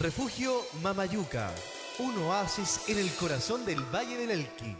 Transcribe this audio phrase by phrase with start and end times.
[0.00, 1.52] Refugio Mamayuca,
[2.00, 4.76] un oasis en el corazón del Valle del Elqui.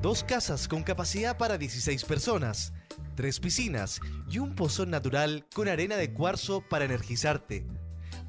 [0.00, 2.72] Dos casas con capacidad para 16 personas,
[3.16, 7.66] tres piscinas y un pozón natural con arena de cuarzo para energizarte.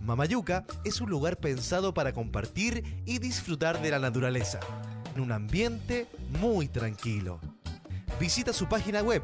[0.02, 4.60] Mamayuca es un lugar pensado para compartir y disfrutar de la naturaleza,
[5.16, 6.08] en un ambiente
[6.42, 7.40] muy tranquilo.
[8.20, 9.22] Visita su página web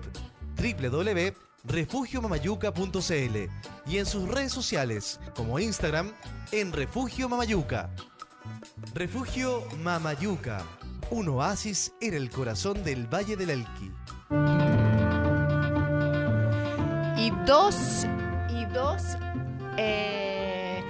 [1.63, 3.49] www.refugiomamayuca.cl
[3.87, 6.11] y en sus redes sociales como Instagram
[6.51, 7.89] en Refugio Mamayuca.
[8.93, 10.63] Refugio Mamayuca,
[11.09, 13.91] un oasis en el corazón del Valle del Elqui.
[17.17, 18.05] Y dos,
[18.49, 19.01] y dos
[19.77, 20.83] eh,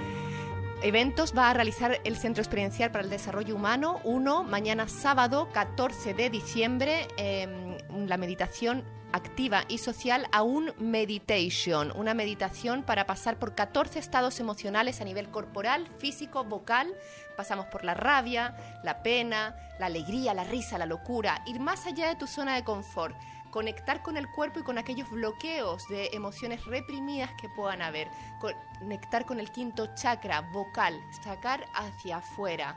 [0.82, 4.00] eventos va a realizar el Centro Experiencial para el Desarrollo Humano.
[4.02, 7.63] Uno, mañana sábado 14 de diciembre, em,
[7.94, 14.40] la meditación activa y social a un meditation, una meditación para pasar por 14 estados
[14.40, 16.92] emocionales a nivel corporal, físico, vocal.
[17.36, 22.08] Pasamos por la rabia, la pena, la alegría, la risa, la locura, ir más allá
[22.08, 23.16] de tu zona de confort.
[23.50, 28.08] Conectar con el cuerpo y con aquellos bloqueos de emociones reprimidas que puedan haber,
[28.40, 32.76] conectar con el quinto chakra vocal, sacar hacia afuera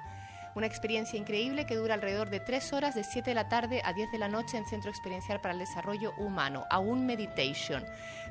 [0.57, 3.93] una experiencia increíble que dura alrededor de tres horas de 7 de la tarde a
[3.93, 7.85] 10 de la noche en Centro Experiencial para el Desarrollo Humano, un Meditation.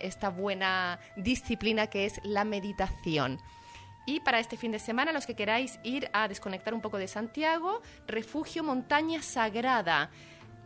[0.00, 3.40] esta buena disciplina que es la meditación.
[4.08, 7.08] Y para este fin de semana, los que queráis ir a desconectar un poco de
[7.08, 10.10] Santiago, Refugio Montaña Sagrada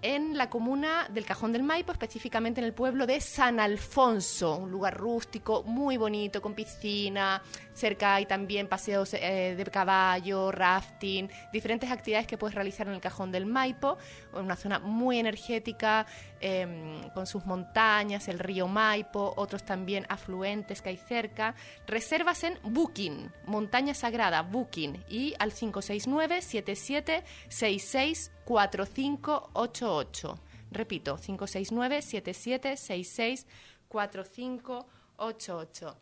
[0.02, 4.70] en la comuna del Cajón del Maipo, específicamente en el pueblo de San Alfonso, un
[4.70, 7.42] lugar rústico muy bonito, con piscina,
[7.74, 13.00] cerca hay también paseos eh, de caballo, rafting, diferentes actividades que puedes realizar en el
[13.00, 13.98] Cajón del Maipo,
[14.32, 16.06] una zona muy energética,
[16.40, 21.56] em, con sus montañas, el río Maipo, otros también afluentes que hay cerca.
[21.86, 30.38] Reservas en Booking, Montaña Sagrada, Booking, y al 569 7766 4588.
[30.70, 33.46] Repito, 569 7766
[33.88, 35.96] 4588.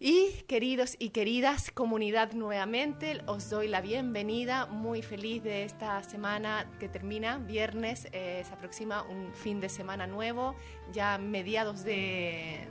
[0.00, 6.66] Y queridos y queridas, comunidad nuevamente, os doy la bienvenida, muy feliz de esta semana
[6.78, 10.54] que termina, viernes, eh, se aproxima un fin de semana nuevo,
[10.92, 12.68] ya mediados de,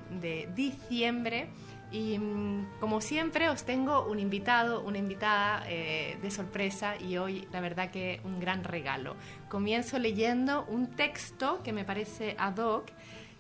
[0.55, 1.49] diciembre.
[1.91, 7.47] Y mm, como siempre os tengo un invitado, una invitada eh, de sorpresa y hoy
[7.51, 9.15] la verdad que un gran regalo.
[9.49, 12.89] Comienzo leyendo un texto que me parece ad hoc,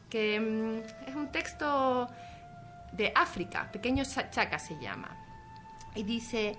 [0.09, 2.07] que mm, es un texto
[2.93, 5.17] de África, Pequeño Chaca se llama.
[5.95, 6.55] Y dice,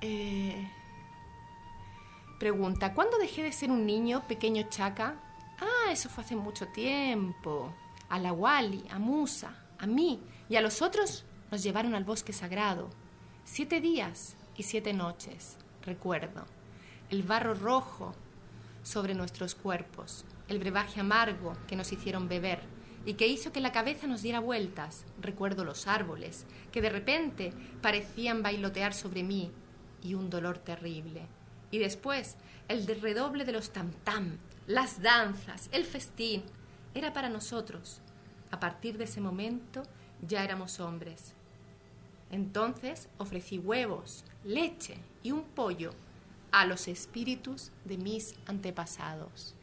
[0.00, 0.70] eh,
[2.38, 5.16] pregunta, ¿cuándo dejé de ser un niño, Pequeño Chaca?
[5.60, 7.72] Ah, eso fue hace mucho tiempo.
[8.08, 12.32] A la Wali, a Musa, a mí y a los otros nos llevaron al bosque
[12.32, 12.90] sagrado.
[13.44, 16.44] Siete días y siete noches, recuerdo.
[17.10, 18.14] El barro rojo,
[18.82, 22.73] sobre nuestros cuerpos, el brebaje amargo que nos hicieron beber
[23.06, 25.04] y que hizo que la cabeza nos diera vueltas.
[25.20, 29.50] Recuerdo los árboles, que de repente parecían bailotear sobre mí
[30.02, 31.26] y un dolor terrible.
[31.70, 32.36] Y después
[32.68, 36.42] el redoble de los tam-tam, las danzas, el festín.
[36.94, 38.00] Era para nosotros.
[38.50, 39.82] A partir de ese momento
[40.26, 41.34] ya éramos hombres.
[42.30, 45.92] Entonces ofrecí huevos, leche y un pollo
[46.52, 49.54] a los espíritus de mis antepasados.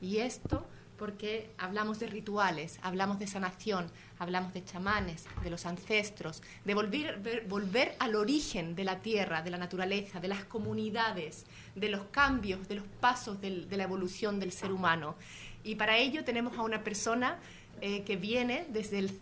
[0.00, 0.64] Y esto
[0.98, 7.96] porque hablamos de rituales, hablamos de sanación, hablamos de chamanes, de los ancestros, de volver,
[7.98, 11.44] al origen de la tierra, de la naturaleza, de las comunidades,
[11.74, 15.16] de los cambios, de los pasos de la evolución del ser humano.
[15.64, 17.38] Y para ello tenemos a una persona
[17.80, 19.20] eh, que viene desde el,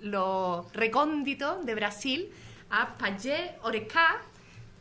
[0.00, 2.30] lo recóndito de Brasil,
[2.70, 4.22] a Pajé Orecá,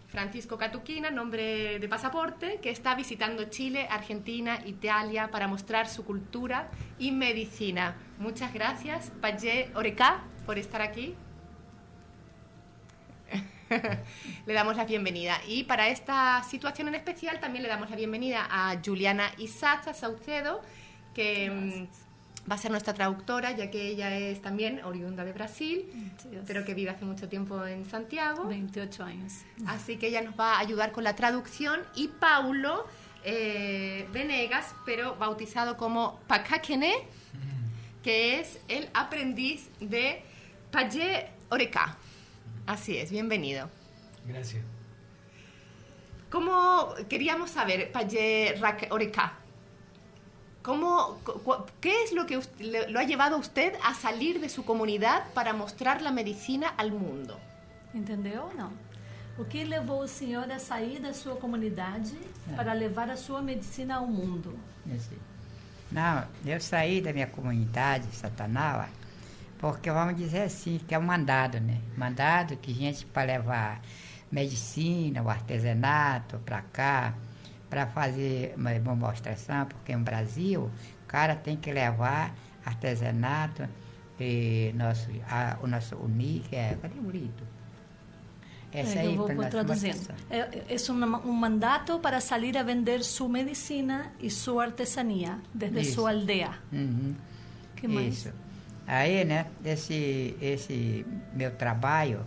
[0.09, 6.69] Francisco Catuquina, nombre de pasaporte, que está visitando Chile, Argentina, Italia para mostrar su cultura
[6.97, 7.95] y medicina.
[8.17, 11.15] Muchas gracias, Payé Oreca, por estar aquí.
[14.47, 15.39] le damos la bienvenida.
[15.47, 20.61] Y para esta situación en especial también le damos la bienvenida a Juliana Isaza Saucedo,
[21.13, 21.87] que
[22.49, 25.85] va a ser nuestra traductora, ya que ella es también oriunda de Brasil,
[26.47, 28.47] pero que vive hace mucho tiempo en Santiago.
[28.47, 29.33] 28 años.
[29.67, 31.81] Así que ella nos va a ayudar con la traducción.
[31.95, 32.87] Y Paulo
[33.23, 36.93] eh, Venegas, pero bautizado como Pacakene,
[38.03, 40.23] que es el aprendiz de
[40.71, 41.97] Paye Oreca.
[42.65, 43.69] Así es, bienvenido.
[44.25, 44.63] Gracias.
[46.29, 48.55] ¿Cómo queríamos saber, Paye
[48.89, 49.38] Oreca?
[50.69, 51.17] ¿Cómo,
[51.81, 52.39] ¿Qué es lo que
[52.89, 56.91] lo ha llevado a usted a salir de su comunidad para mostrar la medicina al
[56.91, 57.39] mundo?
[57.91, 58.51] Entendeu?
[58.55, 58.71] Não.
[59.39, 62.15] O que levou o senhor a sair da sua comunidade
[62.51, 62.55] é.
[62.55, 64.55] para levar a sua medicina ao mundo?
[65.91, 68.91] Não, eu saí da minha comunidade, Satanás,
[69.57, 71.81] porque vamos dizer assim, que é um mandado, né?
[71.97, 73.81] Mandado que gente para levar
[74.31, 77.15] medicina, o artesanato para cá,
[77.69, 80.63] para fazer uma demonstração, porque no Brasil
[81.03, 82.33] o cara tem que levar
[82.65, 83.67] artesanato,
[84.19, 86.77] e nosso, a, o nosso UNI, que é.
[86.81, 87.59] Cadê o?
[88.71, 90.13] Essa é, aí, eu vou, vou traduzindo.
[90.29, 95.81] É, é um, um mandato para sair a vender sua medicina e sua artesania desde
[95.81, 95.93] Isso.
[95.95, 96.51] sua aldeia.
[96.71, 97.15] Uhum.
[97.75, 98.13] que mais?
[98.13, 98.33] Isso.
[98.85, 102.25] Aí, né, esse, esse meu trabalho,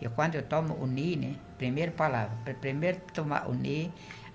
[0.00, 3.92] eu, quando eu tomo UNI, né, primeira palavra, primeiro tomar UNI,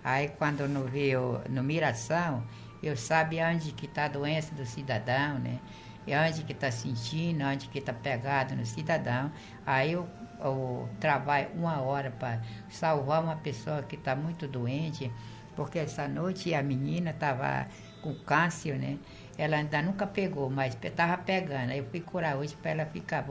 [0.08, 2.42] Aí quando não veio no miração,
[2.82, 5.60] eu sabe onde que está a doença do cidadão, né?
[6.08, 9.30] E onde que está sentindo, onde que está pegado no cidadão.
[9.66, 10.08] Aí eu,
[10.40, 15.12] eu trabalho uma hora para salvar uma pessoa que está muito doente,
[15.58, 17.68] porque essa noite a menina estava
[18.02, 18.98] com câncer, né?
[19.38, 21.70] Ela ainda nunca pegou, mas estava pegando.
[21.70, 23.24] Aí eu fui curar hoje para ela ficar,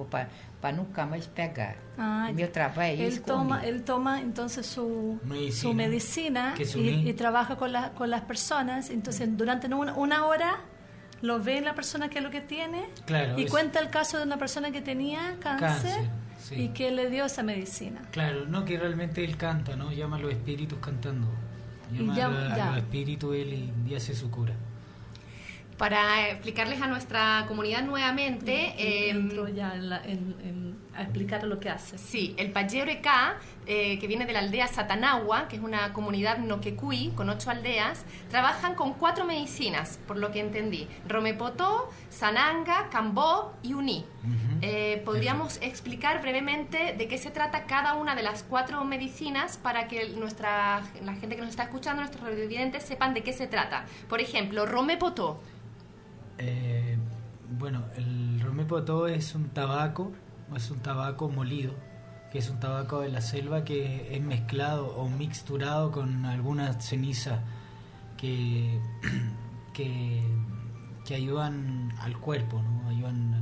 [0.60, 1.76] para nunca mais pegar.
[1.98, 3.02] Ah, meu trabalho é isso.
[3.02, 8.20] Ele toma, ele toma então sua medicina, medicina e, e trabalha com, la, com as
[8.20, 8.88] pessoas.
[8.90, 10.60] Então, durante uma, uma hora
[11.22, 13.50] lo ve la persona que es lo que tiene claro, y es...
[13.50, 16.54] cuenta el caso de una persona que tenía cáncer, cáncer sí.
[16.56, 18.02] y que le dio esa medicina.
[18.10, 19.92] Claro, no que realmente él canta, ¿no?
[19.92, 21.26] Llama a los espíritus cantando.
[21.90, 24.54] Llama y ya, a, a, los espíritus él y, y hace su cura.
[25.78, 28.74] Para explicarles a nuestra comunidad nuevamente...
[28.78, 31.98] Eh, entro ya en, la, en, en, a explicar lo que hace.
[31.98, 37.12] Sí, el Payereca, eh, que viene de la aldea Satanagua, que es una comunidad noquecuí
[37.14, 40.88] con ocho aldeas, trabajan con cuatro medicinas, por lo que entendí.
[41.06, 44.06] Romepotó, Sananga, Cambó y Uní.
[44.24, 44.58] Uh -huh.
[44.62, 45.64] eh, ¿Podríamos Eso.
[45.66, 50.82] explicar brevemente de qué se trata cada una de las cuatro medicinas para que nuestra,
[51.04, 53.84] la gente que nos está escuchando, nuestros televidentes, sepan de qué se trata?
[54.08, 55.42] Por ejemplo, Romepotó.
[56.38, 56.96] Eh,
[57.50, 60.12] bueno, el romepotó es un tabaco,
[60.54, 61.74] es un tabaco molido,
[62.32, 67.40] que es un tabaco de la selva que es mezclado o mixturado con algunas cenizas
[68.16, 68.80] que,
[69.72, 70.22] que,
[71.06, 72.88] que, ayudan al cuerpo, ¿no?
[72.88, 73.34] ayudan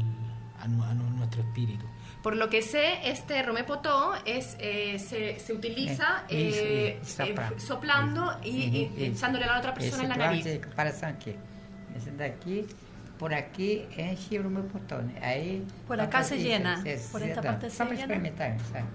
[0.60, 1.86] al, a, a, nuestro espíritu.
[2.22, 8.48] Por lo que sé, este romepotó es, eh, se, se, utiliza eh, eh, soplando y,
[8.96, 10.60] y, echándole a la otra persona en la nariz.
[10.74, 11.34] Para aquí.
[11.94, 12.66] Ese de aquí
[13.25, 15.00] por aquí enche o meu portão.
[15.23, 16.85] Aí, por acá se llena.
[17.11, 18.87] por esta parte se Só para experimentar, sabe?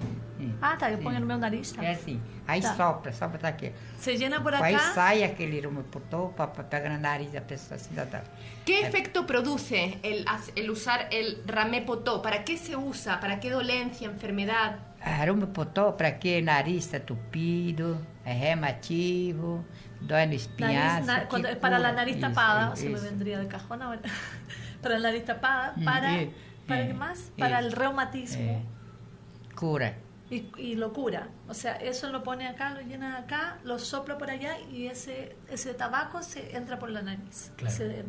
[0.62, 0.92] Ah, tá.
[0.92, 1.84] Eu ponho no meu nariz, tá?
[1.84, 2.22] É assim.
[2.48, 2.76] Aí tá.
[2.76, 3.72] sopra, sopra tá aqui.
[3.98, 4.66] Se llena por acá.
[4.66, 8.22] Aí sai aquele meu portão para pegar na nariz da pessoa cidadã.
[8.68, 10.24] ¿Qué efecto produce el,
[10.56, 12.22] el usar el ramepotó?
[12.22, 13.20] ¿Para qué se usa?
[13.20, 14.78] ¿Para qué dolencia, enfermedad?
[15.02, 19.66] Ramepotó para que nariz está tupido, é remativo,
[20.08, 21.06] No espinhaço.
[21.06, 24.02] Nariz, cuando, para la nariz tapada, se me vendría de cajón ahora.
[24.82, 26.26] para la nariz tapada, para,
[26.68, 27.32] ¿para qué más?
[27.38, 28.64] Para el reumatismo.
[29.56, 29.96] cura.
[30.32, 31.28] Y, y, lo cura.
[31.48, 35.36] O sea, eso lo pone acá, lo llena acá, lo sopla por allá y ese
[35.50, 37.52] ese tabaco se entra por la nariz.
[37.68, 38.04] Se,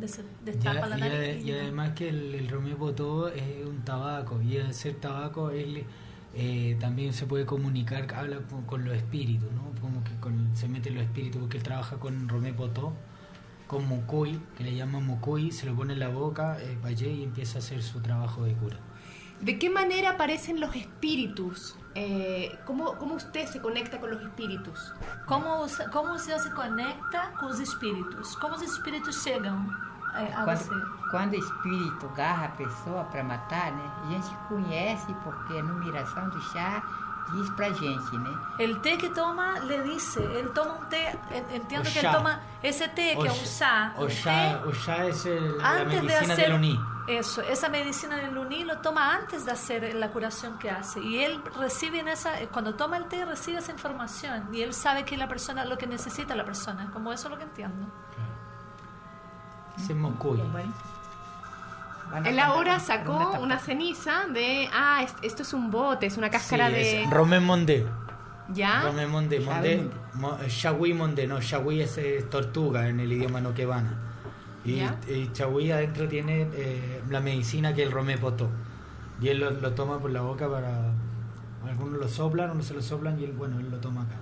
[0.45, 1.43] destapa la nariz.
[1.43, 5.83] Y, además que el, el Romeo Potó es un tabaco y al ser tabaco él
[6.33, 9.71] eh, también se puede comunicar, habla con, los espíritus, ¿no?
[9.81, 12.93] Como que con, se mete los espíritus porque él trabaja con Romé Potó,
[13.67, 17.57] con Mucuy, que le llama Mucuy, se lo pone en la boca, eh, y empieza
[17.57, 18.77] a hacer su trabajo de cura.
[19.41, 21.75] ¿De qué manera aparecen los espíritus?
[21.95, 24.93] Eh, ¿cómo, ¿Cómo usted se conecta con los espíritus?
[25.25, 28.37] ¿Cómo, ¿Cómo usted se conecta con los espíritus?
[28.37, 30.75] ¿Cómo los espíritus llegan é, a quando, você?
[31.11, 33.91] Quando o espírito garra a pessoa para matar, né?
[34.03, 36.83] A gente conhece porque a numeração do chá
[37.31, 38.37] diz pra gente, né?
[38.59, 41.17] El té que toma le dice, ele toma um té,
[41.53, 43.93] entendo que ele toma esse té que é um chá.
[43.97, 45.11] O chá, o chá é
[45.63, 46.79] a medicina de del uní.
[47.07, 50.99] Eso, esa medicina del uní lo toma antes de hacer la curación que hace.
[50.99, 54.49] Y él recibe en esa, cuando toma el té, recibe esa información.
[54.53, 56.89] Y él sabe que la persona, lo que necesita la persona.
[56.91, 57.87] Como eso es lo que entiendo.
[59.77, 60.39] Se mocuy.
[62.25, 67.07] Él ahora sacó una ceniza de, ah, esto es un bote, es una cáscara de...
[67.09, 67.87] Romé Mondé.
[68.53, 68.81] ¿Ya?
[68.81, 69.89] Romé Mondé, Mondé,
[70.47, 71.99] Shagui Mondé, no, Shagui es,
[72.29, 73.97] tortuga en el idioma noquebana.
[74.65, 78.49] Y, y adentro tiene eh, la medicina que el Romé potó.
[79.21, 80.93] Y él lo, lo, toma por la boca para...
[81.65, 84.15] Algunos lo soplan, otros se lo soplan y él, bueno, él lo toma acá.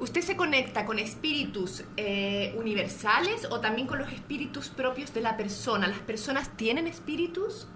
[0.00, 5.36] ¿Usted se conecta con espíritus eh, universales o también con los espíritus propios de la
[5.36, 5.88] persona?
[5.88, 7.66] ¿Las personas tienen espíritus?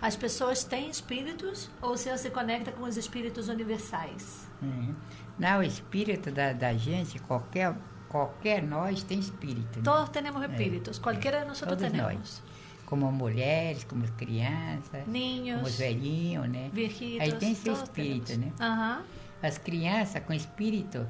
[0.00, 4.48] As pessoas têm espíritos ou você se conecta com os espíritos universais?
[4.60, 4.96] Uhum.
[5.38, 7.72] Não, o espírito da, da gente, qualquer,
[8.08, 9.78] qualquer nós tem espírito.
[9.78, 9.84] Né?
[9.84, 11.00] Todos temos espíritos, é.
[11.00, 11.92] qualquer de nós temos.
[11.92, 12.42] Nós.
[12.84, 16.68] Como mulheres, como crianças, Ninhos, como os velhinhos, né?
[16.72, 18.46] Viejitos, Aí tem seu espírito, temos.
[18.46, 18.52] né?
[18.60, 19.04] Uhum.
[19.40, 21.06] As crianças com espírito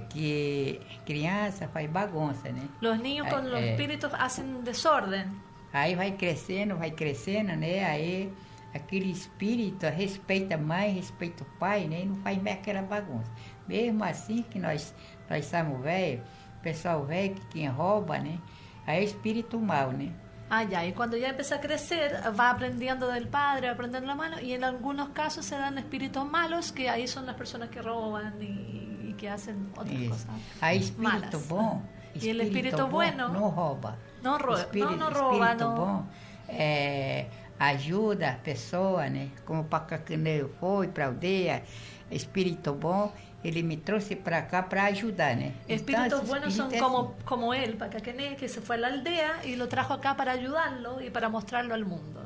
[0.00, 2.68] que criança faz bagunça, né?
[2.82, 5.26] Os niños com os é, espíritos fazem desordem.
[5.72, 7.84] Aí vai crescendo, vai crescendo, né?
[7.84, 8.32] Aí
[8.74, 12.02] aquele espírito respeita a mãe, respeita o pai, né?
[12.02, 13.30] E não faz mais aquela bagunça.
[13.66, 14.94] Mesmo assim que nós,
[15.28, 16.22] nós somos velhos,
[16.62, 18.38] pessoal velho que quem rouba, né?
[18.86, 20.12] Aí é espírito mal, né?
[20.48, 24.14] Ah, ya, y cuando ya empieza a crecer, va aprendiendo del padre, va aprendiendo la
[24.14, 27.82] mano, y en algunos casos se dan espíritus malos, que ahí son las personas que
[27.82, 28.85] roban y,
[29.16, 30.26] que hacen otras cosas
[30.60, 31.82] Hay espíritu bom.
[32.14, 33.96] y el espíritu bueno no roba.
[34.22, 35.76] No, ro espírito, no, no roba, espírito no.
[35.76, 36.06] bom
[36.48, 37.26] é,
[37.58, 39.30] ajuda a pessoa, né?
[39.44, 41.62] Como para eu foi para a aldeia,
[42.10, 45.54] espírito bom, ele me trouxe para acá para ayudar, né?
[45.68, 49.56] Espíritus então, buenos son como, como él, Pacaquené, que se fue a la aldea y
[49.56, 52.22] lo trajo acá para ayudarlo y para mostrarlo al mundo.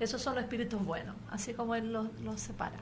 [0.00, 2.76] Esos son los espíritus buenos, así como él los, los separa.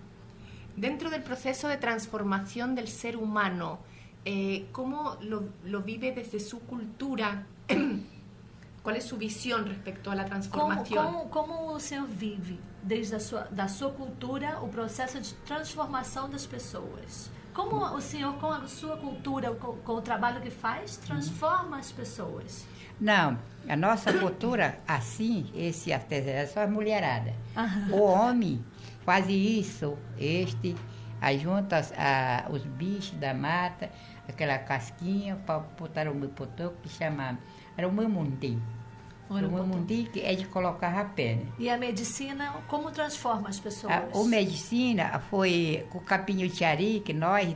[0.77, 3.79] Dentro del proceso de transformación del ser humano,
[4.25, 7.47] eh, ¿cómo lo, lo, vive desde su cultura?
[8.83, 11.05] ¿Cuál es su visión respecto a la transformación?
[11.05, 17.31] ¿Cómo, cómo, cómo vive desde su da sua cultura o processo de transformação das pessoas?
[17.55, 21.93] Como o senhor, com a sua cultura, com, com o trabalho que faz, transforma as
[21.93, 22.67] pessoas?
[22.99, 23.39] Não,
[23.69, 27.35] a nossa cultura, assim, esse artesanato é só mulherada.
[27.91, 28.65] O homem
[29.05, 30.75] faz isso, este,
[31.21, 33.91] aí junta as, a, os bichos da mata,
[34.29, 37.39] aquela casquinha para botar o meu potô, que chama,
[37.77, 38.59] era o meu mundi.
[39.29, 41.37] O mundi que é de colocar rapé.
[41.37, 41.47] Né?
[41.59, 43.93] E a medicina, como transforma as pessoas?
[43.93, 47.55] A, a medicina foi com o capinho tiari, que nós,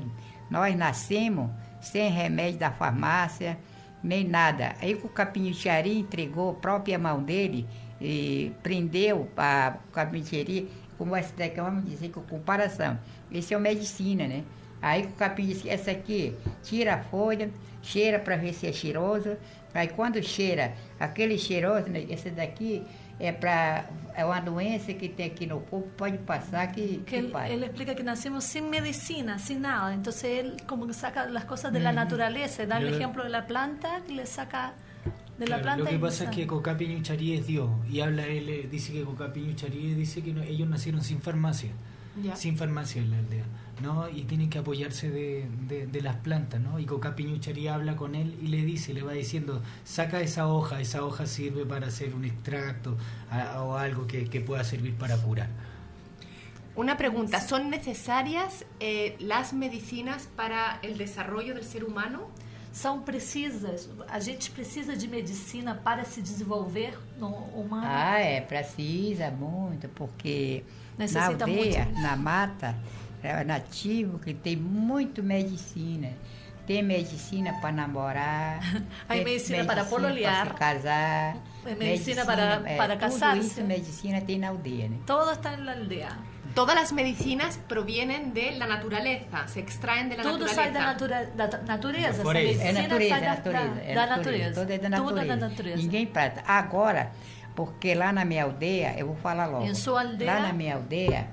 [0.49, 1.51] nós nascemos
[1.83, 3.59] sem remédio da farmácia,
[4.03, 4.75] nem nada.
[4.81, 7.69] Aí com o capinho tiari entregou a própria mão dele,
[8.01, 12.99] e prendeu a capinho tiari como essa daqui, vamos dizer que comparação.
[13.31, 14.45] Esse é o medicina, né?
[14.81, 17.51] Aí o capim disse, essa aqui, tira a folha,
[17.83, 19.37] cheira para ver se é cheiroso.
[19.75, 22.07] Aí quando cheira, aquele cheiroso, né?
[22.09, 22.83] esse daqui
[23.19, 23.85] é para
[24.15, 27.67] é uma doença que tem aqui no corpo, pode passar que, que, que ele, ele,
[27.67, 29.95] explica que nascemos sem medicina, sem nada.
[29.95, 34.13] Então ele como que saca as coisas da natureza, dá o exemplo da planta que
[34.13, 34.73] ele saca
[35.39, 35.85] de la planta.
[35.85, 39.41] Lo que pasa es que Cocapi Ñucharí es Dios y habla él, dice que Cocapi
[39.41, 41.71] dice que ellos nacieron sin farmacia,
[42.35, 43.45] sin farmacia en la aldea,
[43.83, 44.09] ¿no?
[44.09, 46.79] Y tienen que apoyarse de, de, las plantas, ¿no?
[46.79, 51.05] Y Cocapi habla con él y le dice, le va diciendo, saca esa hoja, esa
[51.05, 52.97] hoja sirve para hacer un extracto
[53.59, 55.51] o algo que, que, pueda servir para curar.
[56.77, 62.29] Una pregunta, ¿son necesarias eh, las medicinas para el desarrollo del ser humano?
[62.77, 63.89] São precisas.
[64.07, 67.87] A gente precisa de medicina para se desenvolver no humano?
[67.89, 70.63] Ah, é, precisa muito, porque
[70.99, 72.03] Necessita na aldeia, muito.
[72.03, 72.77] na mata,
[73.23, 76.11] é nativo que tem muito medicina.
[76.67, 78.61] Tem medicina para namorar,
[79.09, 83.37] tem medicina, medicina para pololear, para casar, medicina, medicina para, é, para casar.
[83.37, 84.99] Tudo isso medicina tem na aldeia, né?
[85.07, 86.11] Todo está na aldeia.
[86.57, 90.63] Todas las medicinas provienen de la naturaleza, se extraen de la Tudo naturaleza.
[90.63, 92.23] sai da, natura, da natureza.
[92.23, 94.49] É natureza, sai da, natureza, da, é da natureza.
[94.49, 94.61] natureza.
[94.63, 95.21] Tudo é da natureza.
[95.21, 95.77] Tudo é da natureza.
[95.83, 96.43] Ninguém prata.
[96.47, 97.13] Agora,
[97.55, 99.67] porque lá na minha aldeia, eu vou falar logo.
[99.67, 100.33] Em sua aldeia?
[100.33, 101.29] Lá na minha aldeia,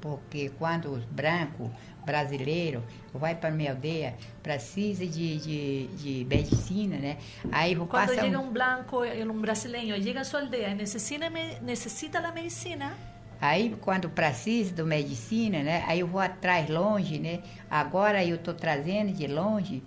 [0.00, 1.70] porque quando os brancos
[2.04, 2.82] brasileiro
[3.14, 7.18] vai para minha aldeia precisa de, de, de medicina, né?
[7.52, 11.30] Aí vou Quando passar chega um branco e um brasileiro chega à sua aldeia necessita
[11.62, 12.96] necessita da medicina
[13.40, 15.84] Aí, quando precisa de medicina, né?
[15.86, 17.40] Aí eu vou atrás, longe, né?
[17.70, 19.82] Agora eu estou trazendo de longe,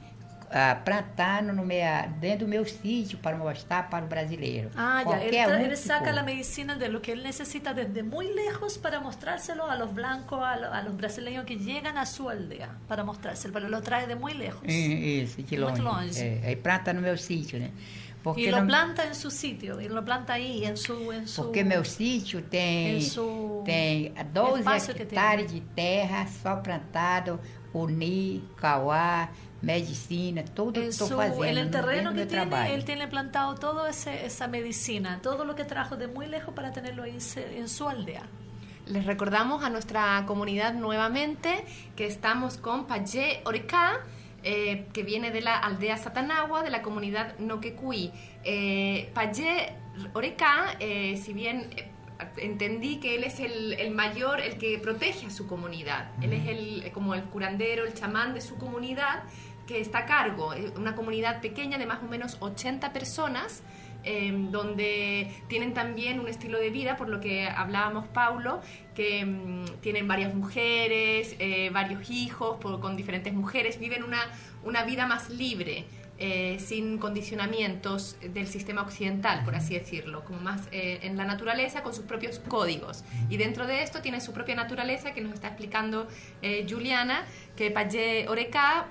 [0.49, 1.79] ah, plantando no meu,
[2.19, 4.69] dentro do meu sítio para mostrar para o brasileiro.
[4.75, 5.23] Ah, já.
[5.23, 9.63] Ele, ele saca a medicina de lo que ele necessita desde muito lejos para mostrárselo
[9.63, 13.53] a los blancos, a, lo, a los brasileños que chegam à sua aldeia, para mostrárselo,
[13.53, 14.61] pero lo trae de muito lejos.
[14.65, 15.81] Isso, de longe.
[15.81, 16.21] Muito longe.
[16.21, 17.71] É, aí planta no meu sítio, né?
[18.23, 18.67] Porque e lo não...
[18.67, 21.11] planta em seu sítio, e lo planta aí, em seu...
[21.11, 21.43] Em su...
[21.43, 23.63] Porque meu sítio tem, su...
[23.65, 27.39] tem 12 hectares de terra só plantado,
[27.73, 29.29] uni, cauá,
[29.61, 31.45] medicina, tudo que estou fazendo.
[31.45, 35.95] En el terreno que tiene, él tiene plantado toda esa medicina, todo lo que trajo
[35.97, 38.23] de muy lejos para tenerlo ahí en su aldea.
[38.87, 41.63] Les recordamos a nuestra comunidad nuevamente
[41.95, 44.01] que estamos con Payé Oreca,
[44.43, 48.11] eh, que viene de la aldea Satanagua, de la comunidad Noquecuí.
[48.43, 49.73] Eh, Payé
[50.13, 51.89] Oreca, eh, si bien eh,
[52.37, 56.11] entendí que él es el, el, mayor, el que protege a su comunidad.
[56.21, 59.23] Él es el, como el curandero, el chamán de su comunidad
[59.67, 63.63] que está a cargo, eh, una comunidad pequeña de más o menos 80 personas,
[64.03, 68.61] em, donde tienen también un estilo de vida, por lo que hablábamos, Paulo,
[68.95, 74.19] que em, tienen varias mujeres, eh, varios hijos con diferentes mujeres, viven una,
[74.63, 75.85] una vida más libre.
[76.23, 81.81] Eh, sin condicionamientos del sistema occidental, por así decirlo, como más eh, en la naturaleza
[81.81, 83.03] con sus propios códigos.
[83.27, 86.07] Y dentro de esto tiene su propia naturaleza que nos está explicando
[86.43, 88.85] eh, Juliana, que Payé Oreca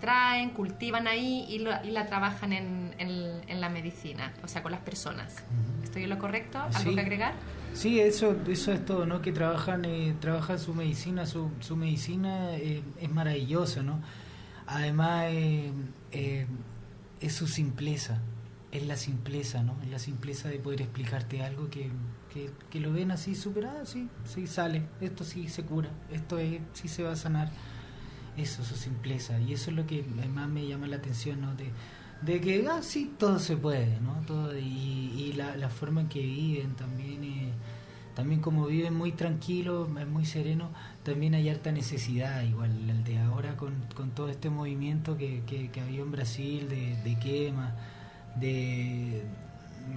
[0.00, 5.44] traen, cultivan ahí y, la trabajan en, en, la medicina, o sea, con las personas.
[5.84, 6.58] ¿Estoy en lo correcto?
[6.58, 7.34] ¿Algo que agregar?
[7.74, 9.22] Sí, eso, eso es todo, ¿no?
[9.22, 9.86] Que trabajan,
[10.18, 14.02] trabajan su medicina, su, su medicina es maravillosa, ¿no?
[14.66, 15.32] Además,
[16.12, 16.46] eh,
[17.20, 18.20] es su simpleza,
[18.72, 19.76] es la simpleza, ¿no?
[19.82, 21.90] Es la simpleza de poder explicarte algo que,
[22.70, 26.88] que, lo ven así superado, sí, sí sale, esto sí se cura, esto es, sí
[26.88, 27.50] se va a sanar.
[28.36, 29.38] Eso, su simpleza.
[29.40, 31.54] Y eso es lo que más me llama la atención, ¿no?
[31.56, 31.72] De,
[32.22, 34.14] de que, ah, sí, todo se puede, ¿no?
[34.26, 37.52] Todo, y, y la, la forma en que viven también, eh,
[38.14, 40.70] también como viven muy tranquilos, muy sereno,
[41.10, 45.80] también hay harta necesidad, igual el de ahora con, con todo este movimiento que, que,
[45.80, 47.74] había en Brasil de, quema,
[48.36, 49.24] de,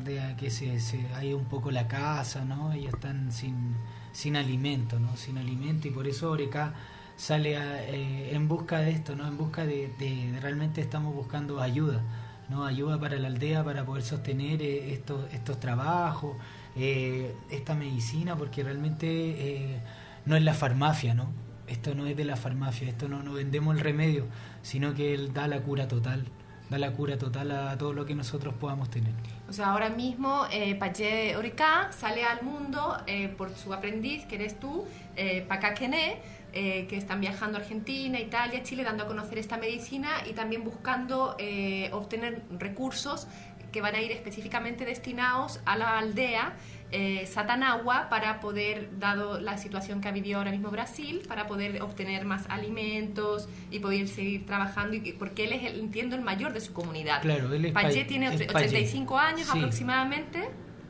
[0.04, 2.73] de que se, se hay un poco la casa, ¿no?
[2.73, 3.76] Ellos están sin,
[4.12, 5.15] sin alimento, ¿no?
[5.15, 6.73] Sin alimento y por eso Oreca
[7.15, 9.28] sale eh, en busca de esto, ¿no?
[9.28, 12.02] En busca de, de, realmente estamos buscando ayuda,
[12.49, 12.65] ¿no?
[12.65, 16.38] Ayuda para la aldea para poder sostener eh, estos, estos trabajos,
[16.76, 19.80] eh, esta medicina, porque realmente
[20.25, 21.31] no es la farmacia, ¿no?
[21.67, 24.27] Esto no es de la farmacia, esto no, no vendemos el remedio,
[24.62, 26.25] sino que él da la cura total,
[26.69, 29.13] da la cura total a todo lo que nosotros podamos tener.
[29.47, 34.36] O sea, ahora mismo eh, Payé Orica sale al mundo eh, por su aprendiz, que
[34.36, 36.19] eres tú, eh, Kené,
[36.55, 40.63] eh, que están viajando a Argentina, Italia, Chile, dando a conocer esta medicina y también
[40.63, 43.27] buscando eh, obtener recursos
[43.71, 46.53] que van a ir específicamente destinados a la aldea
[46.93, 51.82] eh, Satanagua para poder, dado la situación que ha vivido ahora mismo Brasil, para poder
[51.82, 56.53] obtener más alimentos y poder seguir trabajando, y, porque él es, el, entiendo, el mayor
[56.53, 57.23] de su comunidad.
[57.23, 60.49] Claro, él es Payé tiene 85 años aproximadamente.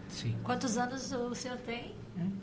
[0.10, 0.36] Sí.
[0.44, 1.94] ¿Cuántos años o senhor tem?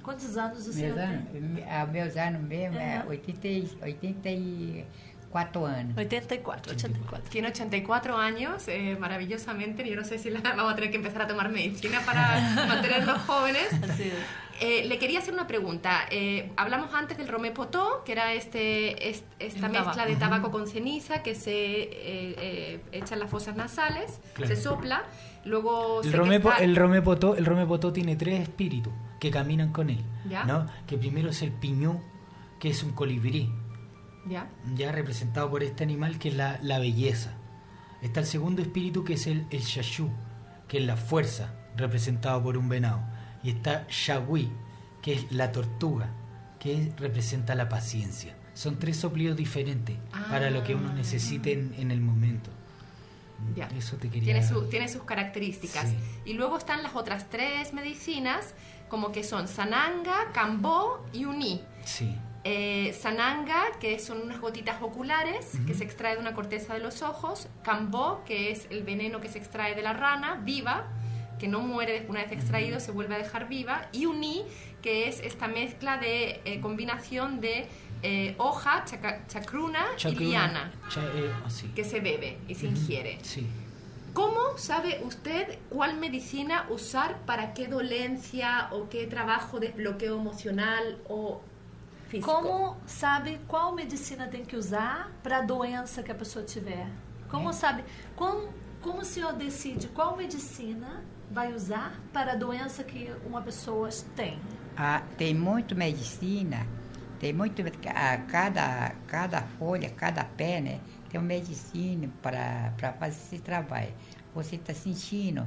[0.03, 1.63] ¿Cuántos años o senhor tem?
[1.71, 4.29] A meus anos mesmo é 80, 80
[5.31, 5.97] 84 años.
[5.97, 7.31] 84, 84.
[7.31, 9.89] Tiene 84 años, eh, maravillosamente.
[9.89, 13.19] Yo no sé si la, vamos a tener que empezar a tomar medicina para mantenernos
[13.23, 13.69] jóvenes.
[14.61, 16.03] Eh, le quería hacer una pregunta.
[16.11, 21.35] Eh, hablamos antes del romepotó, que era este, esta mezcla de tabaco con ceniza que
[21.35, 25.05] se echa en las fosas nasales, se sopla.
[25.47, 30.05] Luego el, romepo, el, romepotó, el romepotó tiene tres espíritus que caminan con él.
[30.47, 30.67] ¿no?
[30.87, 32.03] Que primero es el piñú,
[32.59, 33.51] que es un colibrí
[34.31, 34.49] ya.
[34.75, 37.33] ya representado por este animal que es la, la belleza.
[38.03, 40.09] Está el segundo espíritu que es el, el Shashu,
[40.69, 43.03] que es la fuerza, representado por un venado.
[43.43, 44.51] Y está Shagui,
[45.03, 46.11] que es la tortuga,
[46.59, 48.37] que representa la paciencia.
[48.55, 49.97] Son tres soplidos diferentes
[50.31, 52.51] para lo que uno necesite en, el momento.
[53.77, 54.35] Eso te quería...
[54.41, 55.95] Tiene, tiene sus características.
[56.25, 58.55] Y luego están las otras tres medicinas,
[58.89, 61.63] como que son Sananga, Cambó y Uni.
[61.85, 62.17] Sí.
[62.43, 67.03] Eh, sananga, que son unas gotitas oculares que se extrae de una corteza de los
[67.03, 70.87] ojos, Cambó, que es el veneno que se extrae de la rana viva,
[71.39, 74.45] que no muere una vez extraído, se vuelve a dejar viva, y Uni,
[74.81, 77.67] que es esta mezcla de eh, combinación de
[78.03, 78.85] eh, hoja,
[79.29, 83.19] chacruna, y liana, ah, que se bebe y se ingiere.
[84.15, 90.99] ¿Cómo sabe usted cuál medicina usar para qué dolencia o qué trabajo de bloqueo emocional
[91.09, 91.43] o
[92.11, 92.31] físico.
[92.31, 96.87] Como sabe qual medicina tem que usar para a doença que a pessoa tiver?
[97.29, 97.53] Como é.
[97.53, 97.85] sabe?
[98.17, 103.89] Como, como o senhor decide qual medicina vai usar para a doença que uma pessoa
[104.17, 104.39] tem?
[104.77, 106.67] Ah, tem muito medicina,
[107.21, 110.81] tem muito a cada cada folha, cada pé, né?
[111.09, 113.95] Tem uma medicina para fazer esse trabalho.
[114.35, 115.47] Você está sentindo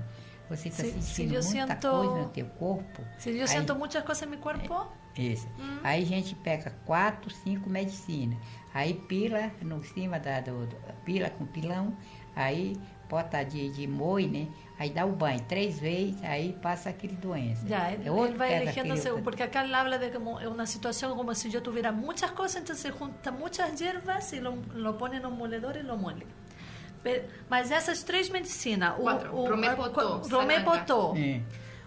[0.49, 3.01] você está sentindo muita sinto, coisa no teu corpo.
[3.17, 4.91] Se eu aí, sinto muitas coisas no meu corpo.
[5.17, 5.47] Isso.
[5.59, 5.79] Hum.
[5.83, 8.37] Aí a gente pega quatro, cinco medicinas.
[8.73, 11.95] Aí pila no cima da do, do, pila com pilão,
[12.35, 12.75] aí
[13.07, 14.47] bota de, de moi, né?
[14.79, 17.67] Aí dá o banho três vezes, aí passa aquele doença.
[17.67, 21.33] Já, ele, ele vai eligiendo según, porque acá ele habla de como uma situação como
[21.35, 25.29] se eu tivesse muitas coisas, então se junta muitas ervas e lo, lo pone no
[25.29, 26.25] moledor e lo mole.
[27.49, 31.13] Mas essas três medicinas, o, o, Romepotô, Romepotô,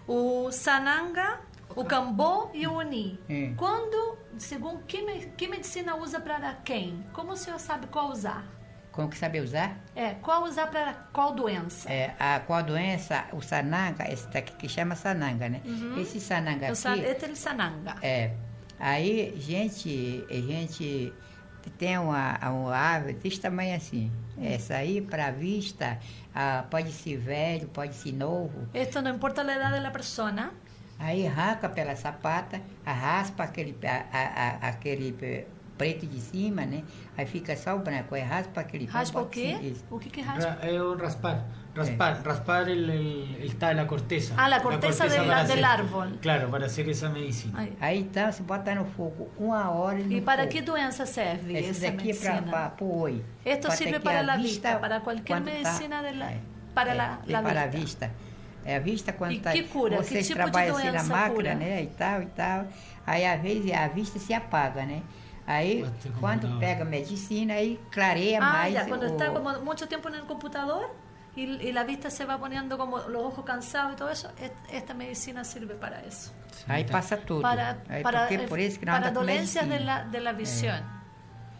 [0.07, 1.39] o Sananga,
[1.77, 3.19] o Cambô e o Uni.
[3.29, 3.53] É.
[3.55, 7.05] Quando, segundo que, que medicina usa para quem?
[7.13, 8.43] Como o senhor sabe qual usar?
[8.91, 9.77] Como que sabe usar?
[9.95, 11.87] É, qual usar para qual doença?
[11.87, 15.61] É, a qual doença, o sananga, esse daqui que chama sananga, né?
[15.63, 16.01] Uhum.
[16.01, 17.05] Esse sananga o aqui...
[17.05, 17.95] É sananga.
[18.01, 18.31] É.
[18.79, 21.13] Aí, gente, gente
[21.77, 24.11] tem uma, uma ave desse tamanho assim.
[24.41, 25.99] Essa aí, para vista,
[26.33, 28.67] ah, pode ser velho, pode ser novo.
[28.73, 30.31] Isso não importa a idade da pessoa,
[30.99, 35.11] Aí arranca pela sapata, raspa aquele, a, a, aquele
[35.77, 36.83] preto de cima, né?
[37.15, 39.75] Aí fica só o branco, aí raspa aquele ¿Raspa o quê?
[39.91, 40.57] O que que raspa?
[40.65, 41.45] É o raspar.
[41.75, 44.33] Raspar, raspar el, el, el, la corteza.
[44.35, 46.17] Ah, la corteza, la corteza de la, del árbol.
[46.19, 47.59] Claro, para hacer esa medicina.
[47.59, 50.53] Aí, aí então, você bota no fogo uma hora e para fogo.
[50.53, 52.37] que doença serve Esse essa daqui medicina?
[52.39, 53.23] é para o oi.
[53.45, 56.31] Esto sirve para a vista, vista, para qualquer medicina tá, de la,
[56.73, 58.11] para é, la, la para a vista.
[58.67, 59.95] É a vista quando e tá, que cura?
[59.95, 61.55] vocês que tipo trabalham assim na máquina, cura?
[61.55, 61.83] né?
[61.83, 62.67] E tal, e tal.
[63.05, 65.01] Aí às vezes a vista se apaga, né?
[65.47, 65.85] Aí,
[66.19, 68.75] quando pega medicina, aí clareia ah, mais.
[68.75, 70.93] Ah, quando está como muito tempo no computador
[71.37, 74.27] e, e a vista se vai ponendo como os olhos cansados e todo isso,
[74.69, 76.35] esta medicina serve para isso.
[76.67, 77.41] Aí passa tudo.
[77.41, 80.75] Para, aí, para, por isso que para dolencias de la, de la visión.
[80.75, 80.97] É.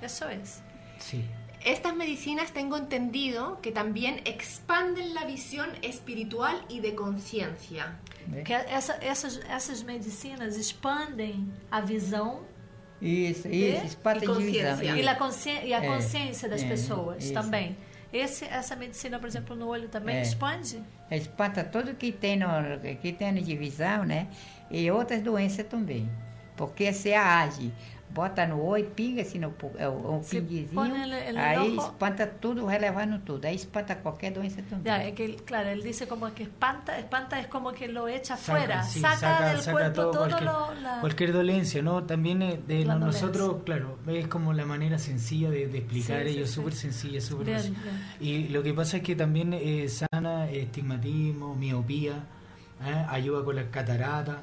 [0.01, 0.61] Eso es.
[0.99, 1.29] Sí.
[1.65, 7.99] Estas medicinas tengo entendido que también expanden la visión espiritual y de conciencia.
[8.45, 12.45] Que essa, essas, essas medicinas expandem a visão
[13.01, 13.97] isso, isso,
[14.77, 14.97] visão.
[14.97, 15.01] E
[15.67, 17.33] e a é, consciência das é, pessoas isso.
[17.33, 17.77] também.
[18.11, 20.21] Esse, essa medicina, por exemplo, no olho também é.
[20.21, 20.81] expande?
[21.11, 22.47] Espanta tudo que tem, no,
[23.01, 24.27] que tem de visão, né?
[24.71, 26.09] E outras doenças também.
[26.55, 27.71] Porque se age
[28.17, 30.81] bota no oi, pinga assim no um pinguezinho,
[31.37, 34.85] aí espanta tudo, relevando tudo, aí espanta qualquer doença também.
[34.85, 38.35] Ya, é que, claro, ele diz como que espanta, espanta es como que lo echa
[38.35, 40.99] saca, fuera, sí, saca, saca, del saca cuerpo todo, todo cualquier, lo, la...
[41.01, 42.03] cualquier dolencia, ¿no?
[42.03, 46.47] También eh, de nosotros, claro, es como la manera sencilla de, de explicar sí, ello,
[46.47, 47.61] sí, súper sencilla, súper
[48.19, 52.15] Y lo que pasa es que también eh, sana estigmatismo, miopía,
[52.85, 53.05] ¿eh?
[53.09, 54.37] ayuda con las cataratas.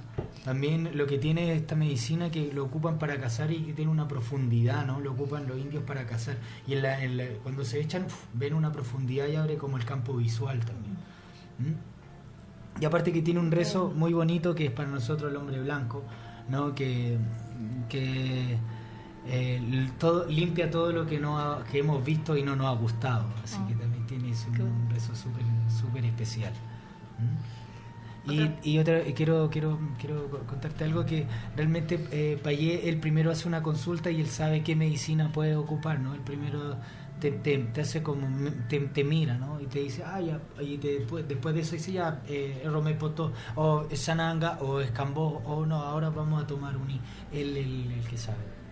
[0.44, 4.06] También lo que tiene esta medicina que lo ocupan para cazar y que tiene una
[4.06, 5.00] profundidad, ¿no?
[5.00, 6.36] Lo ocupan los indios para cazar.
[6.66, 10.96] Y en cuando se echan, ven una profundidad y abre como el campo visual también.
[12.80, 16.02] Y aparte que tiene un rezo muy bonito que es para nosotros el hombre blanco,
[16.48, 16.74] ¿no?
[16.74, 17.16] Que,
[17.88, 18.58] que
[19.26, 23.26] eh, todo, limpia todo lo que, no que hemos visto y no nos ha gustado.
[23.42, 23.78] Así que ah.
[23.80, 26.52] también tiene un, rezo súper especial.
[28.26, 33.46] Y, y otra, quiero, quiero, quiero contarte algo que realmente eh, Payé, el primero hace
[33.46, 36.14] una consulta y él sabe qué medicina puede ocupar, ¿no?
[36.14, 36.76] El primero
[37.20, 38.26] te, te, hace como,
[38.68, 39.60] te, te, mira, ¿no?
[39.60, 43.86] Y te dice, ah, ya, y después, después de eso dice, ya, eh, Romepoto, o
[43.94, 46.90] Sananga, o Escambó, o no, ahora vamos a tomar un
[47.32, 48.63] él el, el que sabe.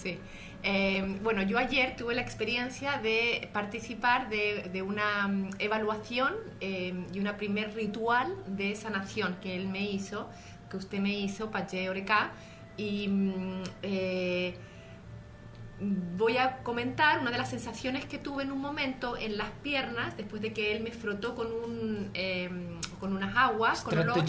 [0.00, 0.18] Sí.
[0.62, 7.18] Eh, bueno, yo ayer tuve la experiencia de participar de, una mm, evaluación eh, y
[7.18, 10.28] una primer ritual de sanación que él me hizo,
[10.70, 12.32] que usted me hizo, Pache Oreca,
[12.76, 14.54] y mm, eh,
[16.18, 20.14] voy a comentar una de las sensaciones que tuve en un momento en las piernas
[20.18, 22.10] después de que él me frotó con un
[22.98, 23.80] con unas aguas.
[23.80, 24.22] con olor,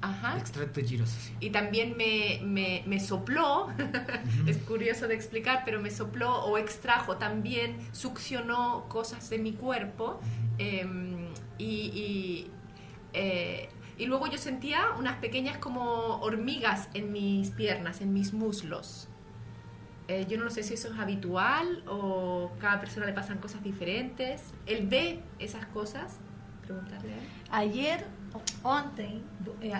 [0.00, 0.38] Ajá.
[0.38, 1.16] Extracto giroso.
[1.40, 3.68] Y también me, me, me sopló,
[4.46, 10.20] es curioso de explicar, pero me sopló o extrajo también, succionó cosas de mi cuerpo
[10.58, 12.46] em, y,
[13.12, 19.08] eh, y, luego yo sentía unas pequeñas como hormigas en mis piernas, en mis muslos.
[20.06, 24.54] Eh, yo no sé si eso es habitual o cada persona le pasan cosas diferentes.
[24.64, 26.18] Él ve esas cosas.
[26.62, 27.28] Preguntarle a él.
[27.50, 28.06] Ayer
[28.64, 29.22] Ontem,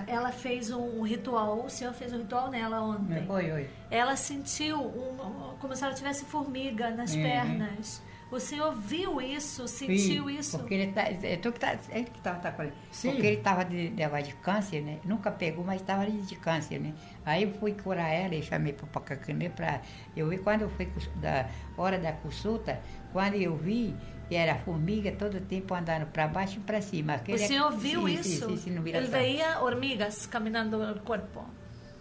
[0.07, 3.29] ela fez um ritual, o senhor fez um ritual nela ontem.
[3.29, 3.71] Oi, oi.
[3.91, 7.23] Ela sentiu um, como se ela tivesse formiga nas uhum.
[7.23, 8.03] pernas.
[8.31, 10.59] O senhor viu isso, sentiu Sim, isso?
[10.59, 12.55] Porque ele tá, é tu que tá, ele que tava, tá,
[12.91, 13.13] Sim.
[13.13, 14.99] porque ele estava de, de, de câncer, né?
[15.03, 16.93] Nunca pegou, mas estava de câncer, né?
[17.25, 19.81] Aí eu fui curar ela e chamei para o Pacacanê para
[20.15, 22.79] eu vi quando eu fui da hora da consulta,
[23.13, 23.97] quando eu vi
[24.31, 27.15] e era formiga todo tempo andando para baixo e para cima.
[27.15, 28.49] Aquele o senhor viu sim, isso?
[28.49, 31.45] Sim, sim, no Ele veia hormigas caminhando no corpo.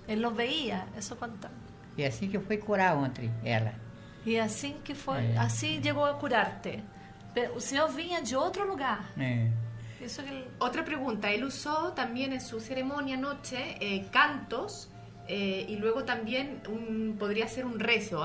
[0.07, 1.49] Ele lo veia, isso conta.
[1.97, 3.73] E assim que eu fui curar ontem ela.
[4.25, 5.37] E assim que foi, é.
[5.37, 6.83] assim chegou a curar-te.
[7.55, 9.11] O senhor vinha de outro lugar.
[9.17, 9.49] É.
[10.01, 14.89] Eso que Otra pregunta, él usó también en su ceremonia anoche eh, cantos
[15.27, 18.23] eh, y luego también un, podría ser un rezo.